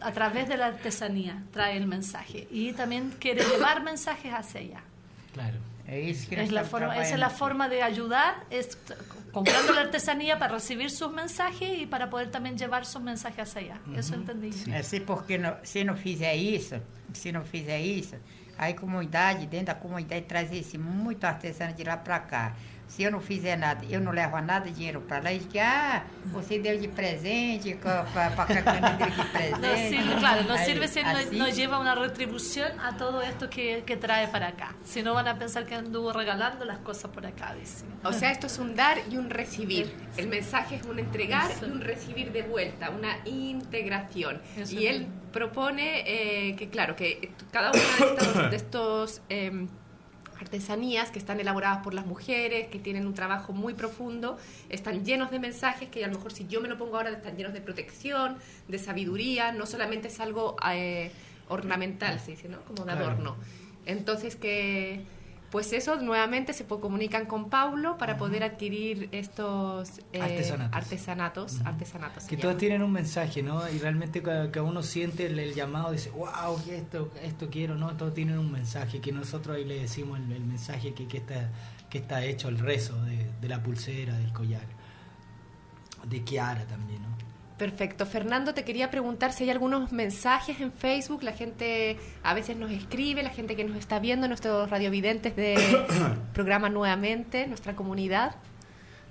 [0.00, 2.46] A través de la artesanía trae el mensaje.
[2.50, 4.82] Y también quiere llevar mensajes hacia allá.
[5.32, 5.58] Claro.
[5.86, 8.78] Es, es la forma, esa es la forma de ayudar, es
[9.32, 13.74] comprando la artesanía para recibir sus mensajes y para poder también llevar sus mensajes hacia
[13.74, 13.80] allá.
[13.96, 14.52] Eso entendí.
[14.52, 14.72] Sí.
[14.72, 16.76] Assim, porque no, se não fizer isso,
[17.12, 18.16] se não fizer isso,
[18.56, 22.54] a comunidade, dentro da comunidade, traz esse muito artesano de lá para cá.
[22.92, 25.58] Se eu não fizer nada, eu não levo nada de dinheiro para lá, e que,
[25.58, 29.60] ah, você deu de presente, para a cacana deu de presente.
[29.60, 33.82] No sirve, claro, no sirve si no, no, lleva una retribución a todo esto que,
[33.86, 34.74] que, trae para acá.
[34.84, 37.86] Si no van a pensar que anduvo regalando las cosas por acá, dice.
[38.04, 39.90] O sea, esto es un dar y un recibir.
[40.18, 41.66] El mensaje es un entregar Eso.
[41.66, 44.42] y un recibir de vuelta, una integración.
[44.54, 48.50] Eso y él propone eh, que, claro, que cada uno de estos...
[48.50, 49.66] De estos eh,
[50.42, 54.38] artesanías que están elaboradas por las mujeres, que tienen un trabajo muy profundo,
[54.68, 57.36] están llenos de mensajes que a lo mejor si yo me lo pongo ahora están
[57.36, 58.36] llenos de protección,
[58.68, 61.10] de sabiduría, no solamente es algo eh,
[61.48, 62.60] ornamental, se dice, ¿no?
[62.62, 63.36] Como de adorno.
[63.86, 65.04] Entonces que
[65.52, 70.20] pues eso, nuevamente se comunican con Paulo para poder adquirir estos eh,
[70.72, 71.60] artesanatos.
[71.62, 73.68] artesanatos, que todos tienen un mensaje, ¿no?
[73.68, 77.94] Y realmente cada, uno siente el, llamado, dice, wow, esto, esto quiero, ¿no?
[77.98, 81.50] Todos tienen un mensaje, que nosotros ahí le decimos el, mensaje que, que, está,
[81.90, 84.66] que está hecho, el rezo de, de la pulsera, del collar,
[86.08, 87.21] de Kiara también, ¿no?
[87.62, 88.06] Perfecto.
[88.06, 91.22] Fernando, te quería preguntar si hay algunos mensajes en Facebook.
[91.22, 95.56] La gente a veces nos escribe, la gente que nos está viendo, nuestros radiovidentes de
[96.34, 98.34] programa nuevamente, nuestra comunidad.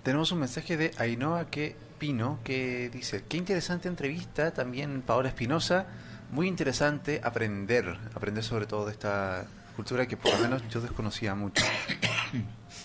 [0.04, 5.86] Tenemos un mensaje de Ainhoa que Pino que dice, qué interesante entrevista, también Paola Espinosa,
[6.30, 9.46] muy interesante aprender, aprender sobre todo de esta
[9.78, 11.64] cultura que por lo menos yo desconocía mucho.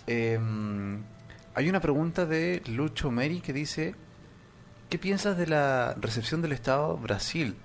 [0.09, 1.03] Em,
[1.55, 3.97] hay una pregunta de Lucho Meri que dice,
[4.89, 7.57] ¿Qué piensas de la recepción del Estado Brasil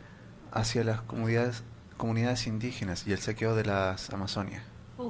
[0.51, 1.63] hacia las comunidades,
[1.95, 4.63] comunidades indígenas y el saqueo de las Amazonias?
[4.97, 5.07] O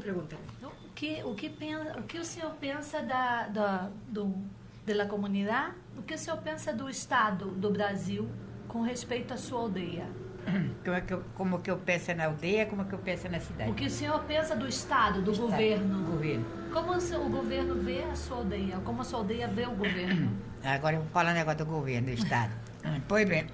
[0.94, 4.36] que, o que, pensa, o que o senhor pensa da, da, do,
[4.86, 5.74] da comunidade?
[5.98, 8.30] O que o senhor pensa do Estado do Brasil
[8.68, 10.06] com respeito à sua aldeia?
[10.84, 13.40] Como, é que eu, como que eu penso na aldeia, como que eu penso na
[13.40, 13.70] cidade.
[13.70, 16.04] O que o senhor pensa do Estado, do Estado, governo?
[16.04, 16.46] governo.
[16.74, 18.78] Como o, o governo vê a sua aldeia?
[18.84, 20.32] Como a sua aldeia vê o governo?
[20.64, 22.52] Agora eu vou falar um negócio do governo do Estado.
[23.08, 23.46] pois bem,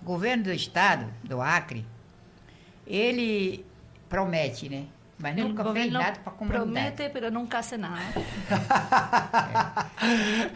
[0.00, 1.84] o governo do Estado, do Acre,
[2.86, 3.64] ele
[4.08, 4.86] promete, né?
[5.18, 6.96] Mas nunca fez nada para comunidade.
[6.96, 8.02] Promete, mas nunca faz nada.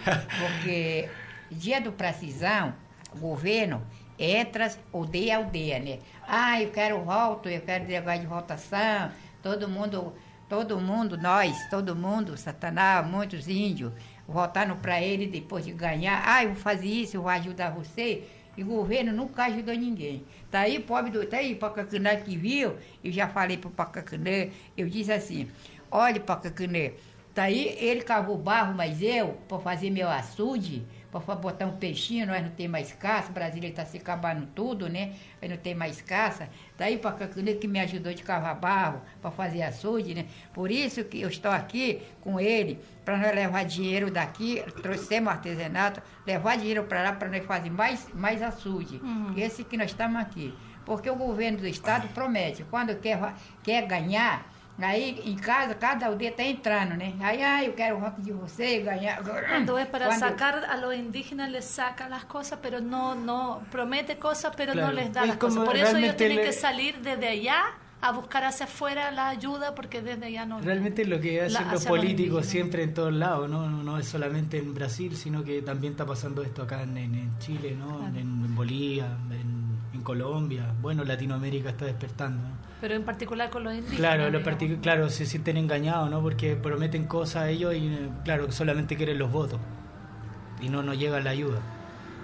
[0.07, 0.17] é.
[0.39, 1.09] Porque
[1.51, 2.75] dia do precisão,
[3.15, 3.83] o governo
[4.19, 5.99] entra aldeia a aldeia, né?
[6.27, 9.11] Ah, eu quero voto, eu quero negócio de votação,
[9.43, 10.13] todo mundo,
[10.49, 13.93] todo mundo, nós, todo mundo, Satanás, muitos índios,
[14.27, 18.25] votaram para ele depois de ganhar, ah, eu vou fazer isso, eu vou ajudar você.
[18.57, 20.25] E o governo nunca ajudou ninguém.
[20.51, 21.25] Tá aí, pobre do.
[21.25, 25.49] Tá aí, Pacacuné que viu, eu já falei pro Pacacuné, eu disse assim,
[25.89, 26.95] olha, Pacacuné,
[27.33, 32.27] tá aí, ele cavou barro, mas eu, para fazer meu açude, para botar um peixinho,
[32.27, 35.15] nós não tem mais caça, Brasília está se acabando tudo, né?
[35.41, 36.49] Aí não tem mais caça.
[36.77, 40.27] Daí para que me ajudou de cavar barro, para fazer açude, né?
[40.53, 46.03] Por isso que eu estou aqui com ele, para nós levar dinheiro daqui, trouxemos artesanato,
[46.27, 48.97] levar dinheiro para lá para nós fazer mais, mais açude.
[48.97, 49.33] Uhum.
[49.37, 50.55] Esse que nós estamos aqui.
[50.85, 54.51] Porque o governo do estado promete, quando quer, quer ganhar,
[54.81, 57.15] Aí em casa, cada aldeia está entrando, né?
[57.21, 59.19] Aí, ah, eu quero o voto de você, ganhar.
[59.19, 60.19] É para Quando...
[60.21, 64.89] sacar a los indígenas, les saca as coisas, pero no, no promete coisas, pero claro.
[64.89, 65.65] no les da as coisas.
[65.65, 66.43] Por isso eles têm le...
[66.45, 71.05] que sair desde allá a buscar hacia afuera la ayuda porque desde allá no realmente
[71.05, 73.69] lo que hacen los políticos siempre en todos lados ¿no?
[73.69, 77.77] no es solamente en Brasil sino que también está pasando esto acá en, en Chile
[77.77, 78.07] no claro.
[78.07, 79.58] en, en, Bolivia en,
[79.93, 82.69] en, Colombia bueno Latinoamérica está despertando ¿no?
[82.81, 83.99] Pero en particular con los indígenas.
[83.99, 86.23] Claro, lo claro, se sienten engañados, ¿no?
[86.23, 89.59] Porque prometen cosas a ellos y, claro, solamente quieren los votos.
[90.61, 91.61] Y no nos llega la ayuda.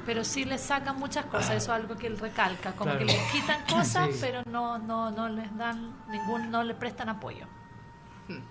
[0.06, 3.32] Pero sí les sacan muchas cosas, eso es algo que él recalca, como que les
[3.32, 7.46] quitan cosas, pero no, no, no les dan ningún, no le prestan apoyo.
[8.28, 8.42] Hmm.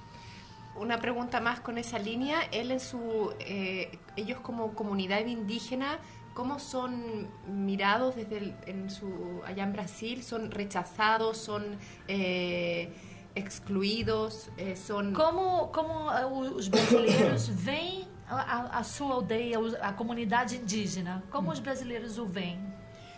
[0.76, 6.00] Una pregunta más con esa línea, él en su, eh, ellos como comunidad indígena
[6.34, 11.78] cómo son mirados desde en su, allá en Brasil, son rechazados, son
[12.08, 12.92] eh,
[13.36, 15.14] excluídos, eh, son...
[15.14, 21.60] Como, como uh, os brasileiros veem a, a sua aldeia, a comunidade indígena, como os
[21.60, 22.74] brasileiros o veem?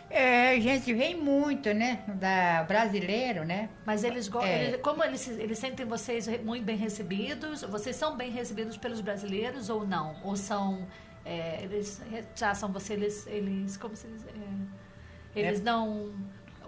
[0.09, 3.70] É, a gente vem muito, né, da brasileiro, né?
[3.86, 4.66] Mas eles, é.
[4.66, 7.63] eles, como eles, eles sentem vocês muito bem recebidos?
[7.63, 10.16] Vocês são bem recebidos pelos brasileiros ou não?
[10.24, 10.88] Ou são
[11.26, 15.64] é, eles rechaçam você, eles, eles como se eles, é, eles é.
[15.64, 16.14] não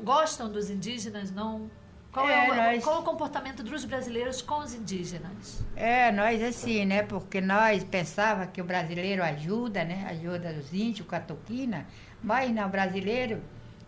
[0.02, 1.70] gostam dos indígenas, não
[2.12, 5.64] qual é, é o, nós, qual o comportamento dos brasileiros com os indígenas?
[5.76, 7.04] É, nós assim, né?
[7.04, 10.08] Porque nós pensava que o brasileiro ajuda, né?
[10.10, 11.86] Ajuda os índios, catoquina,
[12.24, 13.42] mas não, o brasileiro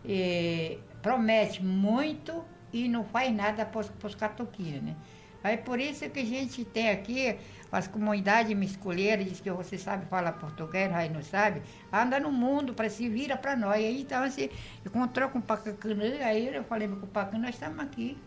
[0.06, 4.96] eh, promete muito e não faz nada para os catoquinas, né?
[5.44, 7.38] Aí por isso que a gente tem aqui
[7.72, 11.62] as comunidades me escolheram, diz que você sabe falar português, aí não sabe,
[11.94, 13.76] anda no mundo para se vira para nós.
[13.76, 14.50] Aí então assim,
[14.86, 18.18] encontrou com o Pacacanã, aí eu falei com o Pacacanã, nós estamos aqui.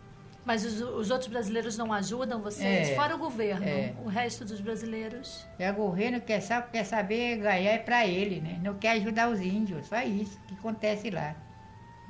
[0.44, 2.88] Mas os, os, outros brasileiros não ajudam vocês?
[2.88, 3.94] É, Fora o governo, é.
[4.04, 5.46] o resto dos brasileiros?
[5.56, 6.42] É, o governo quer,
[6.72, 8.58] quer saber ganhar é para ele, né?
[8.60, 11.36] Não quer ajudar os índios, só isso que acontece lá.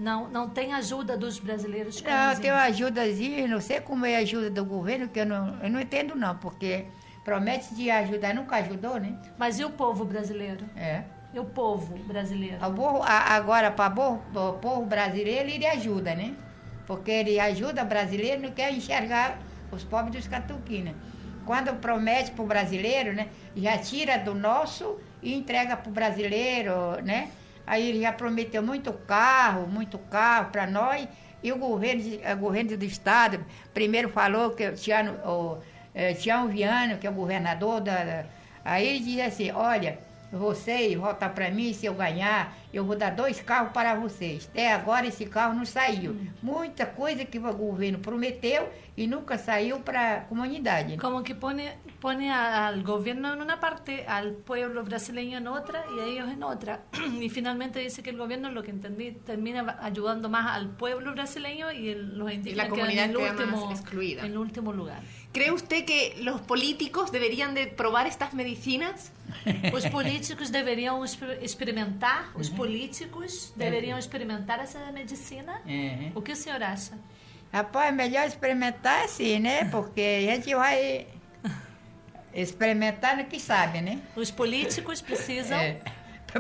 [0.02, 2.02] Não, não tem ajuda dos brasileiros?
[2.02, 5.70] Não, tem ajudazinha, não sei como é a ajuda do governo, que eu não, eu
[5.70, 6.86] não entendo não, porque
[7.24, 9.16] promete de ajudar, nunca ajudou, né?
[9.38, 10.64] Mas e o povo brasileiro?
[10.76, 11.04] É.
[11.32, 12.56] E o povo brasileiro?
[12.66, 16.34] O povo, agora, para o povo brasileiro, ele ajuda, né?
[16.86, 19.38] porque ele ajuda o brasileiro, não quer enxergar
[19.70, 20.94] os pobres dos catuquinas.
[21.44, 27.02] Quando promete para o brasileiro, né, já tira do nosso e entrega para o brasileiro,
[27.02, 27.30] né?
[27.66, 31.08] Aí ele já prometeu muito carro, muito carro para nós,
[31.42, 32.02] e o governo,
[32.32, 33.44] o governo do estado
[33.74, 35.58] primeiro falou que o Tiano, o,
[35.94, 38.24] é, Tião Viano, que é o governador da.
[38.64, 39.98] Aí diz assim, olha,
[40.32, 44.48] vocês votar para mim, se eu ganhar, eu vou dar dois carros para vocês.
[44.50, 46.16] Até agora esse carro não saiu.
[46.42, 50.86] Muita coisa que o governo prometeu y nunca salió para la comunidad.
[50.98, 56.00] Como que pone, pone al gobierno en una parte, al pueblo brasileño en otra y
[56.00, 56.80] a ellos en otra.
[57.22, 61.70] Y finalmente dice que el gobierno, lo que entendí, termina ayudando más al pueblo brasileño
[61.70, 64.22] y los indígenas y la comunidad en el, último, excluida.
[64.22, 65.02] en el último lugar.
[65.32, 69.12] ¿Cree usted que los políticos deberían de probar estas medicinas?
[69.72, 70.96] Los políticos deberían
[71.40, 75.60] experimentar, los políticos deberían experimentar esa medicina.
[76.14, 76.94] ¿O qué se acha?
[77.52, 79.64] Rapaz, é melhor experimentar assim, né?
[79.64, 81.08] Porque a gente vai
[82.32, 84.00] experimentar no que sabe, né?
[84.14, 85.58] Os políticos precisam.
[85.58, 85.80] É.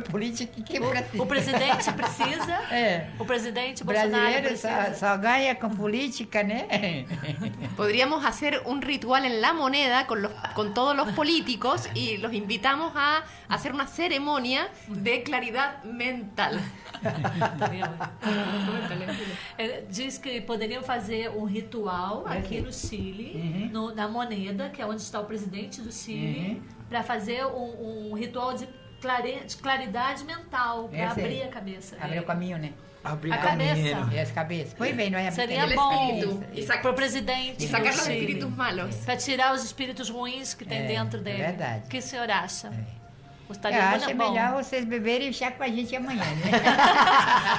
[0.00, 2.62] político que o, o presidente precisa.
[2.72, 3.10] É.
[3.18, 7.04] O presidente Brasileiro só, só, ganha com política, né?
[7.76, 12.32] Podríamos hacer un ritual en la moneda con, los, con todos los políticos y los
[12.32, 16.60] invitamos a hacer una ceremonia de claridad mental.
[19.90, 23.68] Diz que poderiam fazer um ritual aqui no Chile, uhum.
[23.70, 26.62] no, na moneda, que é onde está o presidente do Chile, uhum.
[26.88, 28.68] para fazer um, um, ritual de,
[29.02, 31.96] clare, de claridade mental, para abrir a cabeça.
[32.00, 32.72] Abrir o caminho, né?
[33.04, 34.08] Abrir a cabeça.
[34.12, 34.74] E as cabeças.
[34.74, 35.30] Foi bem, não é?
[35.32, 36.40] Seria bom
[36.80, 37.64] para o presidente.
[37.64, 38.96] E sacar os espíritos malos.
[39.04, 41.42] Para tirar os espíritos ruins que tem é, dentro dele.
[41.42, 41.86] É verdade.
[41.86, 42.68] O que o senhor acha?
[42.68, 43.02] É.
[43.48, 44.30] Gostaria Eu acho bom.
[44.30, 46.50] melhor vocês beberem e chá com a gente amanhã, né?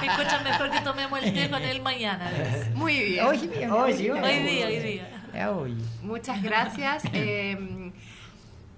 [0.00, 2.32] Mejor que tomemos el té con él mañana.
[2.74, 3.24] Muy bien.
[3.24, 3.76] Hoy mismo.
[3.76, 5.08] Hoy, hoy, hoy día, hoy día.
[5.34, 5.76] É hoje.
[6.02, 7.04] Muchas gracias.
[7.12, 7.56] Eh,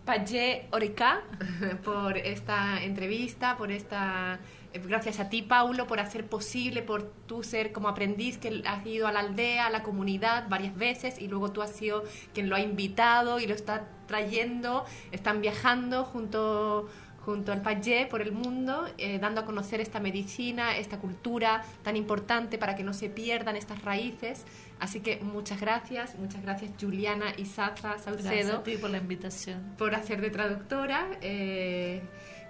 [0.07, 1.23] Payé Orica
[1.85, 4.39] por esta entrevista, por esta
[4.73, 8.87] eh, gracias a ti, Paulo, por hacer posible, por tú ser como aprendiz que has
[8.87, 12.49] ido a la aldea, a la comunidad varias veces y luego tú has sido quien
[12.49, 16.89] lo ha invitado y lo está trayendo, están viajando junto
[17.27, 21.97] junto al Payé por el mundo, eh, dando a conocer esta medicina, esta cultura tan
[21.97, 24.45] importante para que no se pierdan estas raíces.
[24.79, 28.29] Así que muchas gracias, muchas gracias Juliana Isaza Saucedo.
[28.29, 29.75] Gracias a ti por la invitación.
[29.79, 31.07] Por hacer de traductora.
[31.23, 32.03] Eh,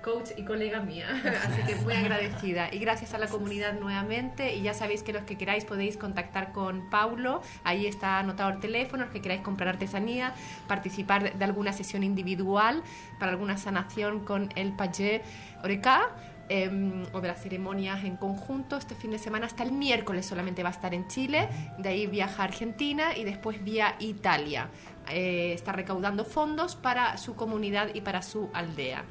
[0.06, 1.08] coach y colega mía.
[1.44, 2.72] Así que muy agradecida.
[2.72, 4.54] Y gracias a la comunidad nuevamente.
[4.54, 7.42] Y ya sabéis que los que queráis podéis contactar con Paulo.
[7.64, 9.04] Ahí está anotado el teléfono.
[9.04, 10.32] Los que queráis comprar artesanía,
[10.68, 12.84] participar de alguna sesión individual
[13.18, 15.22] para alguna sanación con el Payé
[15.64, 16.10] Oreca.
[16.48, 20.62] Em, o de las ceremonias en conjunto este fin de semana hasta el miércoles solamente
[20.62, 24.68] va a estar en Chile de ahí viaja a Argentina y después vía Italia.
[25.10, 29.04] Eh, está recaudando fondos para su comunidad y para su aldea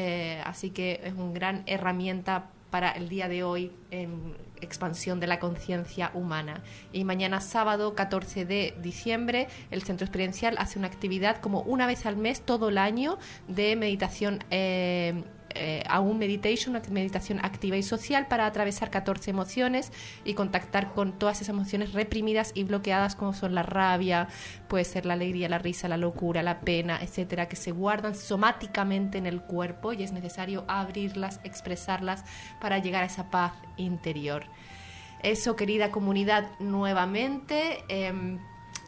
[0.01, 5.27] Eh, así que es una gran herramienta para el día de hoy en expansión de
[5.27, 6.63] la conciencia humana.
[6.93, 12.07] Y mañana sábado 14 de diciembre el Centro Experiencial hace una actividad como una vez
[12.07, 13.19] al mes todo el año
[13.49, 15.25] de meditación eh,
[15.55, 19.93] eh, a un meditation, una meditación activa y social para atravesar 14 emociones
[20.25, 24.29] y contactar con todas esas emociones reprimidas y bloqueadas como son la rabia,
[24.69, 29.19] puede ser la alegría, la risa, la locura, la pena, etcétera, que se guardan somáticamente
[29.19, 32.25] en el cuerpo y es necesario abrirlas, expresarlas
[32.61, 34.45] para llegar a esa paz interior.
[35.23, 37.85] Eso, querida comunidad, nuevamente.
[37.89, 38.39] Em,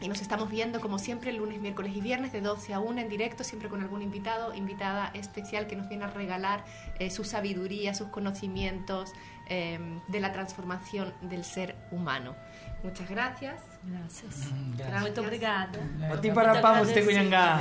[0.01, 3.09] y nos estamos viendo como siempre lunes, miércoles y viernes de 12 a 1 en
[3.09, 6.65] directo, siempre con algún invitado, invitada especial que nos viene a regalar
[6.99, 9.13] eh, su sabiduría, sus conocimientos
[9.47, 12.35] em, de la transformación del ser humano.
[12.83, 13.61] Muchas gracias.
[13.85, 14.51] Gracias.
[14.51, 15.01] Mm, gracias.
[15.03, 15.79] Muito obrigada.
[16.13, 17.61] Oti para pamos te Cunhangá.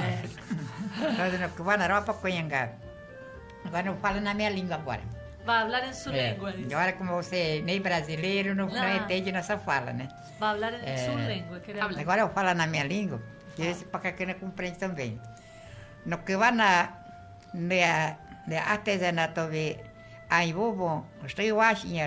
[3.66, 5.19] Agora eu falo na minha língua agora.
[5.46, 6.32] Vai falar em sua é.
[6.32, 6.54] língua.
[6.72, 10.08] Agora como você nem brasileiro não, não entende nossa fala, né?
[10.40, 11.60] Vai falar em é, sua língua.
[11.60, 11.98] Queremos.
[11.98, 13.22] Agora eu falo na minha língua,
[13.56, 15.20] que esse pacacana compreende também.
[16.06, 16.94] No que vai na,
[17.54, 18.18] na,
[18.48, 19.78] na artesanato de
[20.30, 22.00] aí vou bom, estou assim,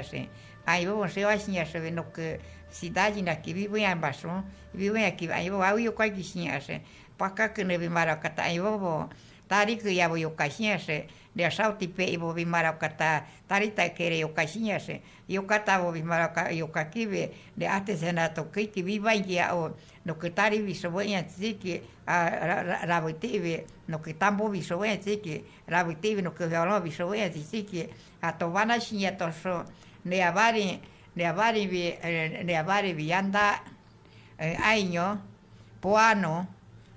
[0.64, 2.38] Aí você vai assim, essa no que
[2.70, 6.48] cidade aqui vive em Ambação, vive aqui, aí eu vou eu quase assim,
[7.64, 9.10] não vi maracata, aí eu vou,
[9.48, 11.04] tari que eu quase essa,
[11.34, 15.90] leasau ti pe ibo vi mara kata tarita kere yo kasinya se yo kata bo
[15.90, 19.72] vi mara ka yo kakive de ate sena to ki ki vi vai ya o
[20.04, 21.80] no que tari vi so ya ti ki
[22.84, 23.08] ra bo
[23.88, 26.82] no que tambo vi so ya ti ki ra bo ti vi no que violon
[26.82, 27.88] vi so ya ti ki
[28.20, 29.64] a to vana sinya to so
[30.04, 30.80] ne avari
[31.16, 33.56] ne avari vi eh, ne avari vi anda
[34.38, 35.16] eh, año
[35.80, 36.46] poano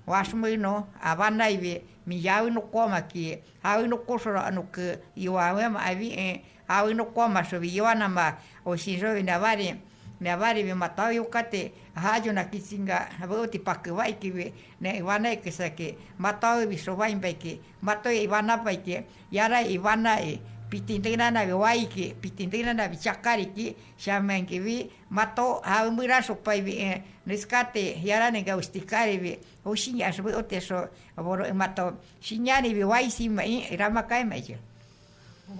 [0.06, 4.96] o asmuino avana vi mi yau no koma ki au no koso ro anu ku
[5.16, 9.74] iwa ma avi e au no koma so vi yoana ma o shinso vi navari
[10.20, 15.96] navari vi ma toyo kate, haju na kisinga voti pakku vai ki ne iwana ikisake
[16.18, 20.40] matau vi so vai ki matau iwana pai ki yara iwana e
[20.70, 26.34] pitintina na wai ki pitintina na chakari ki shaman ki vi mato ha mira so
[26.34, 31.52] pai vi neskate yara ne ga ustikari vi o shinya so o te so boro
[31.54, 34.56] mato shinyani vi wai si mai rama kai mai yo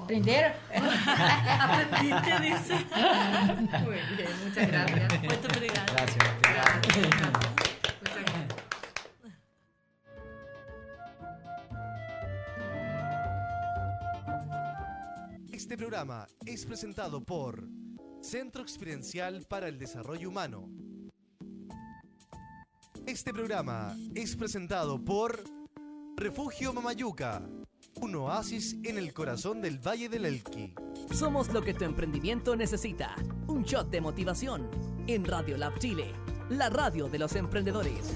[0.02, 0.52] ¿Aprenderon?
[1.60, 2.74] Aprendiste, dice.
[3.84, 5.22] Muy bien, muchas gracias.
[5.22, 5.60] Muchas.
[5.92, 6.24] Gracias.
[6.42, 7.45] gracias.
[15.66, 17.68] Este programa es presentado por
[18.20, 20.70] Centro Experiencial para el Desarrollo Humano.
[23.04, 25.42] Este programa es presentado por
[26.16, 27.42] Refugio Mamayuca,
[28.00, 30.72] un oasis en el corazón del Valle del Elqui.
[31.10, 33.16] Somos lo que tu emprendimiento necesita.
[33.48, 34.70] Un shot de motivación
[35.08, 36.12] en Radio Lab Chile,
[36.48, 38.14] la radio de los emprendedores.